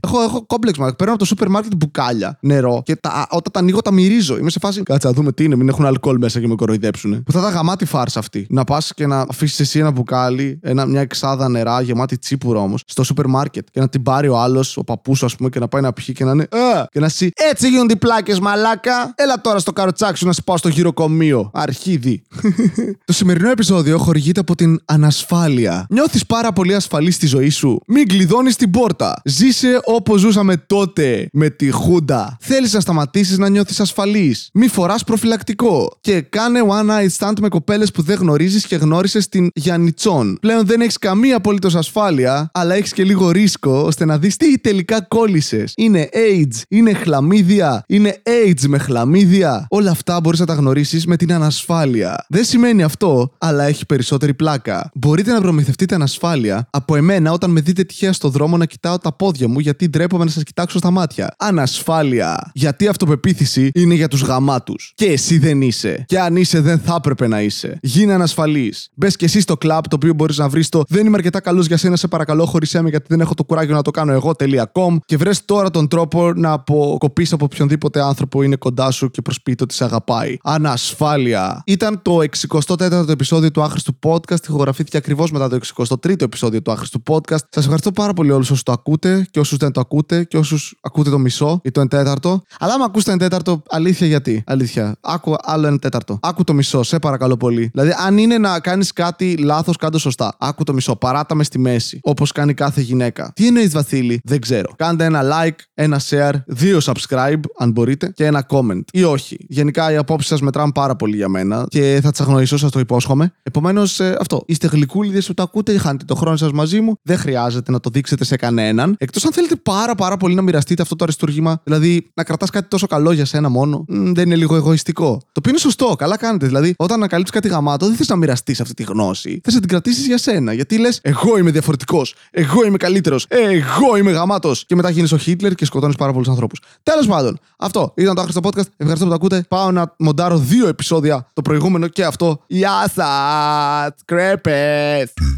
Έχω, 0.02 0.22
έχω 0.22 0.46
κόμπλεξ 0.46 0.78
μαλ. 0.88 0.94
Παίρνω 0.96 1.12
από 1.12 1.22
το 1.22 1.28
σούπερ 1.28 1.48
μάρκετ 1.48 1.72
μπουκάλια 1.76 2.38
νερό 2.40 2.82
και 2.84 2.96
τα, 2.96 3.26
όταν 3.30 3.52
τα 3.52 3.60
ανοίγω 3.60 3.80
τα 3.80 3.92
μυρίζω. 3.92 4.38
Είμαι 4.38 4.50
σε 4.50 4.58
φάση. 4.58 4.82
Κάτσε 4.82 5.06
να 5.06 5.12
δούμε 5.12 5.32
τι 5.32 5.44
είναι, 5.44 5.56
μην 5.56 5.68
έχουν 5.68 5.86
αλκοόλ 5.86 6.16
μέσα 6.18 6.40
και 6.40 6.46
με 6.46 6.54
κοροϊδέψουν. 6.54 7.22
Που 7.22 7.32
θα 7.32 7.40
'ταν 7.40 7.48
γαμάτη 7.48 7.84
φάρσα 7.84 8.18
αυτή. 8.18 8.46
Να 8.50 8.64
πας 8.64 8.92
και 8.94 9.06
να 9.06 9.20
αφήσεις 9.20 9.60
εσύ 9.60 9.78
ένα 9.78 9.90
μπουκάλι, 9.90 10.58
ένα, 10.62 10.86
μια 10.86 11.00
εξάδα 11.00 11.48
νερά 11.48 11.80
γεμάτη 11.80 12.18
τσίπουρο 12.18 12.60
όμως, 12.60 12.82
στο 12.86 13.02
σούπερ 13.02 13.26
μάρκετ 13.26 13.66
και 13.70 13.80
να 13.80 13.88
την 13.88 14.02
πάρει 14.02 14.28
ο 14.28 14.38
άλλος, 14.38 14.76
ο 14.76 14.84
παππούς 14.84 15.18
σου, 15.18 15.24
ας 15.24 15.36
πούμε, 15.36 15.48
και 15.48 15.58
να 15.58 15.68
πάει 15.68 15.82
να 15.82 15.92
πιει 15.92 16.14
και 16.14 16.24
να 16.24 16.30
είναι. 16.30 16.42
Α! 16.42 16.86
Και 16.90 17.00
να 17.00 17.08
σι. 17.08 17.30
Έτσι 17.50 17.68
γίνονται 17.68 17.92
οι 17.92 17.96
πλάκες, 17.96 18.40
μαλάκα. 18.40 19.12
Έλα 19.14 19.40
τώρα 19.40 19.58
στο 19.58 19.72
καροτσάκι 19.72 20.18
σου 20.18 20.26
να 20.26 20.32
σε 20.32 20.42
πάω 20.42 20.56
στο 20.56 20.68
γηροκομείο. 20.68 21.50
Αρχίδι. 21.54 22.22
Το 23.04 23.12
σημερινό 23.12 23.50
επεισόδιο 23.50 23.98
χορηγείται 23.98 24.40
από 24.40 24.54
την 24.54 24.80
ανασφάλεια. 24.84 25.86
Νιώθεις 25.90 26.26
πάρα 26.26 26.52
πολύ 26.52 26.74
ασφαλή 26.74 27.10
στη 27.10 27.26
ζωή 27.26 27.48
σου. 27.48 27.80
Μην 27.86 28.08
κλειδώνεις 28.08 28.56
την 28.56 28.70
πόρτα. 28.70 29.20
Ζήσε 29.24 29.80
όπως 29.84 30.20
ζούσαμε 30.20 30.56
τότε 30.78 31.28
με 31.32 31.50
τη 31.50 31.70
Χούντα. 31.70 32.36
Θέλεις 32.40 32.72
να 32.72 32.80
σταματήσεις 32.80 33.38
να 33.38 33.48
νιώθεις 33.48 33.80
ασφαλής. 33.80 34.50
Μη 34.52 34.68
φοράς 34.68 35.04
προφυλακτικό. 35.04 35.98
Και 36.00 36.20
κάνε 36.20 36.60
one 36.68 36.90
night 36.90 37.08
stand 37.18 37.32
με 37.40 37.48
κοπέλες 37.48 37.90
που 37.90 38.02
δεν 38.02 38.18
γνωρίζεις 38.18 38.66
και 38.66 38.76
γνώρισες 38.76 39.24
στην 39.24 39.50
Γιαννιτσόν. 39.54 40.38
Πλέον 40.40 40.66
δεν 40.66 40.80
έχεις 40.80 40.98
καμία 40.98 41.36
απολύτως 41.36 41.74
ασφάλεια, 41.74 42.50
αλλά 42.54 42.74
έχεις 42.74 42.92
και 42.92 43.04
λίγο 43.04 43.30
ρίσκο 43.30 43.70
ώστε 43.70 44.04
να 44.04 44.18
δεις 44.18 44.36
τι 44.36 44.58
τελικά 44.58 45.00
κόλλησες. 45.00 45.72
Είναι 45.76 46.08
AIDS, 46.12 46.62
είναι 46.68 46.92
χλαμίδια, 46.92 47.84
είναι 47.86 48.22
AIDS 48.24 48.66
με 48.66 48.78
χλαμίδια. 48.78 49.66
Όλα 49.68 49.90
αυτά 49.90 50.20
μπορείς 50.20 50.40
να 50.40 50.46
τα 50.46 50.54
γνωρίσεις 50.54 51.06
με 51.06 51.16
την 51.16 51.32
ανασφάλεια. 51.32 52.26
Δεν 52.28 52.44
σημαίνει 52.44 52.82
αυτό, 52.82 53.32
αλλά 53.38 53.64
έχει 53.64 53.86
περισσότερη 53.86 54.34
πλάκα. 54.34 54.90
Μπορείτε 54.94 55.32
να 55.32 55.40
προμηθευτείτε 55.40 55.94
ανασφάλεια 55.94 56.68
από 56.70 56.96
εμένα 56.96 57.32
όταν 57.32 57.50
με 57.50 57.60
δείτε 57.60 57.84
τυχαία 57.84 58.12
στο 58.12 58.28
δρόμο 58.28 58.56
να 58.56 58.64
κοιτάω 58.64 58.98
τα 58.98 59.12
πόδια 59.12 59.48
μου 59.48 59.58
γιατί 59.58 59.88
ντρέπομαι 59.88 60.24
να 60.24 60.30
σας 60.30 60.42
κοιτάξω 60.42 60.67
στα 60.76 60.90
μάτια. 60.90 61.34
Ανασφάλεια. 61.38 62.50
Γιατί 62.54 62.84
η 62.84 62.88
αυτοπεποίθηση 62.88 63.70
είναι 63.74 63.94
για 63.94 64.08
τους 64.08 64.22
γαμάτους. 64.22 64.92
Και 64.94 65.04
εσύ 65.04 65.38
δεν 65.38 65.62
είσαι. 65.62 66.04
Και 66.06 66.20
αν 66.20 66.36
είσαι, 66.36 66.60
δεν 66.60 66.78
θα 66.78 66.94
έπρεπε 66.98 67.26
να 67.26 67.42
είσαι. 67.42 67.78
Γίνε 67.82 68.12
ανασφαλής. 68.12 68.88
Μπες 68.94 69.16
και 69.16 69.24
εσύ 69.24 69.40
στο 69.40 69.56
κλαμπ 69.56 69.82
το 69.88 69.96
οποίο 69.96 70.14
μπορείς 70.14 70.38
να 70.38 70.48
βρεις 70.48 70.68
το 70.68 70.82
Δεν 70.88 71.06
είμαι 71.06 71.16
αρκετά 71.16 71.40
καλός 71.40 71.66
για 71.66 71.76
σένα, 71.76 71.96
σε 71.96 72.08
παρακαλώ, 72.08 72.46
χωρίσέ 72.46 72.82
με 72.82 72.88
γιατί 72.88 73.06
δεν 73.08 73.20
έχω 73.20 73.34
το 73.34 73.44
κουράγιο 73.44 73.74
να 73.74 73.82
το 73.82 73.90
κάνω 73.90 74.12
εγώ.com 74.12 74.96
και 75.04 75.16
βρες 75.16 75.44
τώρα 75.44 75.70
τον 75.70 75.88
τρόπο 75.88 76.32
να 76.32 76.52
αποκοπείς 76.52 77.32
από 77.32 77.44
οποιονδήποτε 77.44 78.02
άνθρωπο 78.02 78.42
είναι 78.42 78.56
κοντά 78.56 78.90
σου 78.90 79.10
και 79.10 79.22
προσποιείται 79.22 79.62
ότι 79.62 79.74
σε 79.74 79.84
αγαπάει. 79.84 80.36
Ανασφάλεια. 80.42 81.62
Ήταν 81.66 82.02
το 82.02 82.18
64ο 82.48 83.08
επεισόδιο 83.08 83.50
του 83.50 83.62
Άχρηστου 83.62 83.98
Podcast. 84.06 84.44
Ηχογραφήθηκε 84.44 84.96
ακριβώς 84.96 85.30
μετά 85.30 85.48
το 85.48 85.58
63ο 85.76 86.22
επεισόδιο 86.22 86.62
του 86.62 86.72
Άχρηστου 86.72 87.02
Podcast. 87.10 87.44
Σας 87.50 87.62
ευχαριστώ 87.62 87.92
πάρα 87.92 88.12
πολύ 88.12 88.30
όλους 88.30 88.50
όσους 88.50 88.62
το 88.62 88.72
ακούτε 88.72 89.26
και 89.30 89.40
όσους 89.40 89.58
δεν 89.58 89.72
το 89.72 89.80
ακούτε 89.80 90.24
και 90.24 90.36
όσους 90.36 90.57
ακούτε 90.80 91.10
το 91.10 91.18
μισό 91.18 91.60
ή 91.64 91.70
το 91.70 91.80
1 91.80 91.88
τέταρτο. 91.88 92.42
Αλλά 92.58 92.72
άμα 92.74 92.84
ακούς 92.84 93.04
το 93.04 93.12
1 93.12 93.18
τέταρτο, 93.18 93.62
αλήθεια 93.68 94.06
γιατί; 94.06 94.42
Αλήθεια. 94.46 94.96
Άκου 95.00 95.34
άλλο 95.42 95.68
1 95.68 95.78
τέταρτο. 95.80 96.18
Άκου 96.22 96.44
το 96.44 96.52
μισό, 96.52 96.82
σε 96.82 96.98
παρακαλώ 96.98 97.36
πολύ. 97.36 97.70
Δηλαδή, 97.72 97.94
αν 98.06 98.18
είναι 98.18 98.38
να 98.38 98.60
κάνεις 98.60 98.92
κάτι 98.92 99.36
λάθος, 99.36 99.76
κάτω 99.76 99.98
σωστά. 99.98 100.36
Άκου 100.38 100.64
το 100.64 100.72
μισό. 100.72 100.96
Παράτα 100.96 101.34
μες 101.34 101.46
στη 101.46 101.58
μέση. 101.58 101.98
Όπως 102.02 102.32
κάνει 102.32 102.54
κάθε 102.54 102.80
γυναίκα. 102.80 103.32
Τι 103.34 103.46
εννοείς, 103.46 103.72
Βασίλη, 103.72 104.20
δεν 104.24 104.40
ξέρω. 104.40 104.72
Κάντε 104.76 105.04
ένα 105.04 105.22
like, 105.22 105.56
ένα 105.74 106.00
share, 106.08 106.32
δύο 106.46 106.78
subscribe, 106.82 107.40
αν 107.58 107.70
μπορείτε, 107.70 108.12
και 108.14 108.24
ένα 108.24 108.46
comment. 108.48 108.82
Ή 108.92 109.04
όχι. 109.04 109.36
Γενικά 109.48 109.92
οι 109.92 109.96
απόψεις 109.96 110.28
σας 110.28 110.40
μετράνε 110.40 110.72
πάρα 110.72 110.96
πολύ 110.96 111.16
για 111.16 111.28
μένα 111.28 111.66
και 111.68 112.00
θα 112.02 112.10
τις 112.10 112.20
αγνοήσω, 112.20 112.56
σας 112.56 112.70
το 112.70 112.78
υπόσχομαι. 112.78 113.32
Επομένως, 113.42 114.00
αυτό. 114.00 114.42
Είστε 114.46 114.66
γλυκούλιδες 114.66 115.26
που 115.26 115.34
το 115.34 115.42
ακούτε, 115.42 115.78
χάνετε 115.78 116.04
το 116.04 116.14
χρόνο 116.14 116.36
σας 116.36 116.52
μαζί 116.52 116.80
μου. 116.80 116.94
Δεν 117.02 117.18
χρειάζεται 117.18 117.70
να 117.70 117.80
το 117.80 117.90
δείξετε 117.90 118.24
σε 118.24 118.36
κανέναν. 118.36 118.94
Εκτός 118.98 119.24
αν 119.24 119.32
θέλετε 119.32 119.56
πάρα 119.56 119.94
πάρα 119.94 120.16
πολύ 120.16 120.34
να 120.38 120.44
μοιραστείτε 120.44 120.82
αυτό 120.82 120.96
το 120.96 121.04
αριστούργημα. 121.04 121.60
Δηλαδή, 121.64 122.10
να 122.14 122.24
κρατάς 122.24 122.50
κάτι 122.50 122.68
τόσο 122.68 122.86
καλό 122.86 123.12
για 123.12 123.24
σένα 123.24 123.48
μόνο, 123.48 123.84
μ, 123.88 124.12
δεν 124.12 124.26
είναι 124.26 124.36
λίγο 124.36 124.56
εγωιστικό. 124.56 125.18
Το 125.22 125.38
οποίο 125.38 125.50
είναι 125.50 125.60
σωστό, 125.60 125.94
καλά 125.98 126.16
κάνετε. 126.16 126.46
Δηλαδή, 126.46 126.74
όταν 126.76 126.96
ανακαλύψει 126.96 127.32
κάτι 127.32 127.48
γαμάτο, 127.48 127.86
δεν 127.86 127.96
θες 127.96 128.08
να 128.08 128.16
μοιραστείς 128.16 128.60
αυτή 128.60 128.74
τη 128.74 128.82
γνώση. 128.82 129.40
Θες 129.44 129.54
να 129.54 129.60
την 129.60 129.68
κρατήσεις 129.68 130.06
για 130.06 130.18
σένα. 130.18 130.52
Γιατί 130.52 130.78
λες, 130.78 130.98
Εγώ 131.02 131.38
είμαι 131.38 131.50
διαφορετικός. 131.50 132.14
Εγώ 132.30 132.64
είμαι 132.64 132.76
καλύτερος. 132.76 133.26
Εγώ 133.28 133.96
είμαι 133.96 134.10
γαμάτος. 134.10 134.64
Και 134.66 134.74
μετά 134.74 134.90
γίνεις 134.90 135.12
ο 135.12 135.16
Χίτλερ 135.18 135.54
και 135.54 135.64
σκοτώνεις 135.64 135.96
πάρα 135.96 136.12
πολλούς 136.12 136.28
ανθρώπους. 136.28 136.60
Τέλος 136.82 137.06
πάντων, 137.06 137.38
αυτό 137.58 137.92
ήταν 137.96 138.14
το 138.14 138.20
άχρηστο 138.20 138.40
podcast. 138.44 138.66
Ευχαριστώ 138.76 139.04
που 139.04 139.10
το 139.10 139.14
ακούτε. 139.14 139.44
Πάω 139.48 139.70
να 139.70 139.94
μοντάρω 139.98 140.38
δύο 140.38 140.68
επεισόδια, 140.68 141.26
το 141.32 141.42
προηγούμενο 141.42 141.86
και 141.86 142.04
αυτό. 142.04 142.42
Γεια 142.46 142.90
σας! 142.94 143.92
Κρέπε! 144.04 145.10
do 145.16 145.24
do 145.24 145.37